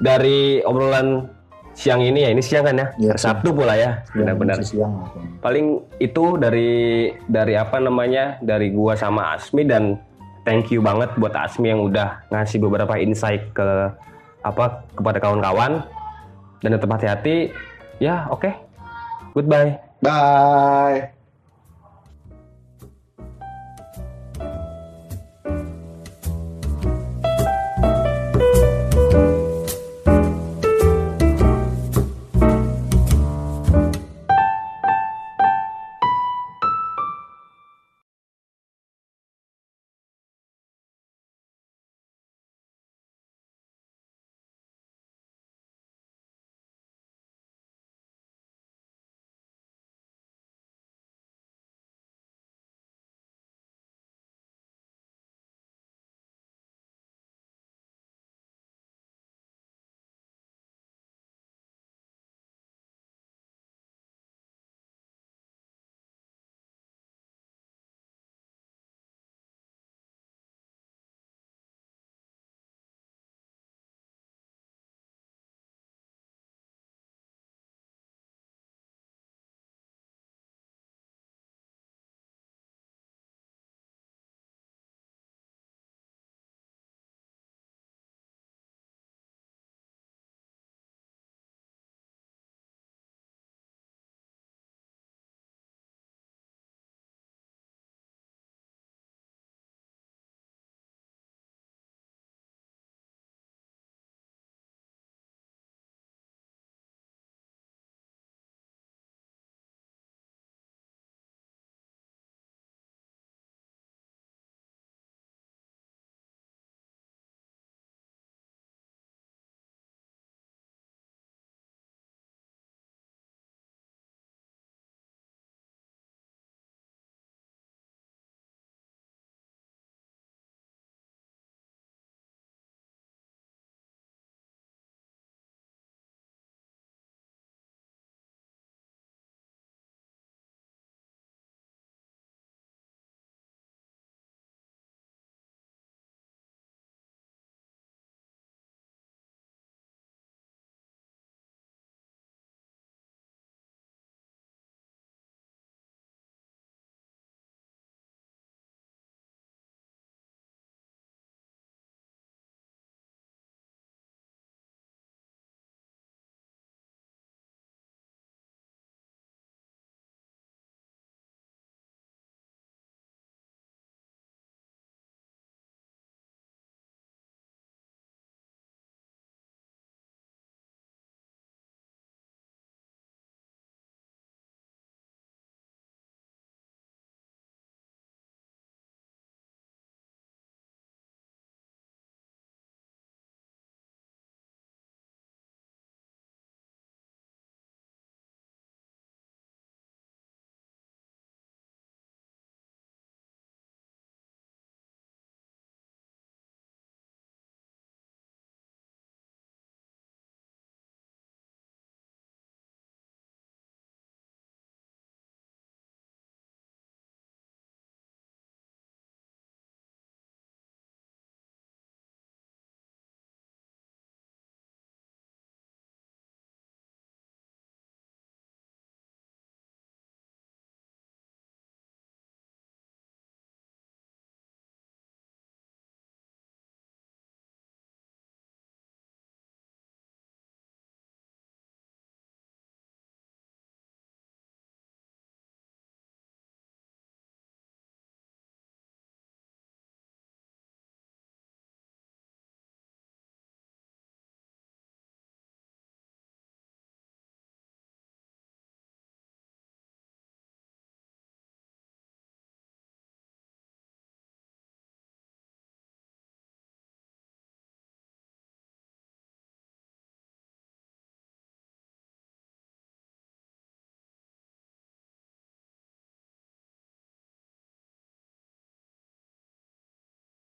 dari 0.00 0.64
obrolan 0.64 1.28
siang 1.76 2.00
ini 2.00 2.24
ya. 2.24 2.32
Ini 2.32 2.40
siang 2.40 2.64
kan 2.64 2.80
ya, 2.80 2.86
Iya, 2.96 3.14
Sabtu 3.20 3.52
pula 3.52 3.76
ya 3.76 4.00
benar-benar. 4.16 4.64
siang 4.64 5.12
paling 5.44 5.84
itu 6.00 6.40
dari 6.40 7.12
dari 7.28 7.52
apa 7.56 7.76
namanya 7.76 8.40
dari 8.40 8.72
gua 8.72 8.96
sama 8.96 9.36
Asmi 9.36 9.68
dan 9.68 10.00
thank 10.48 10.72
you 10.72 10.80
banget 10.80 11.12
buat 11.20 11.36
Asmi 11.36 11.68
yang 11.68 11.84
udah 11.84 12.24
ngasih 12.32 12.64
beberapa 12.64 12.96
insight 12.96 13.44
ke 13.52 13.92
apa 14.40 14.88
kepada 14.96 15.20
kawan-kawan. 15.20 15.84
Dan 16.60 16.76
tetap 16.76 16.92
hati-hati. 16.92 17.52
Ya 18.00 18.24
oke. 18.32 18.52
Goodbye 19.32 19.89
Bye. 20.02 21.12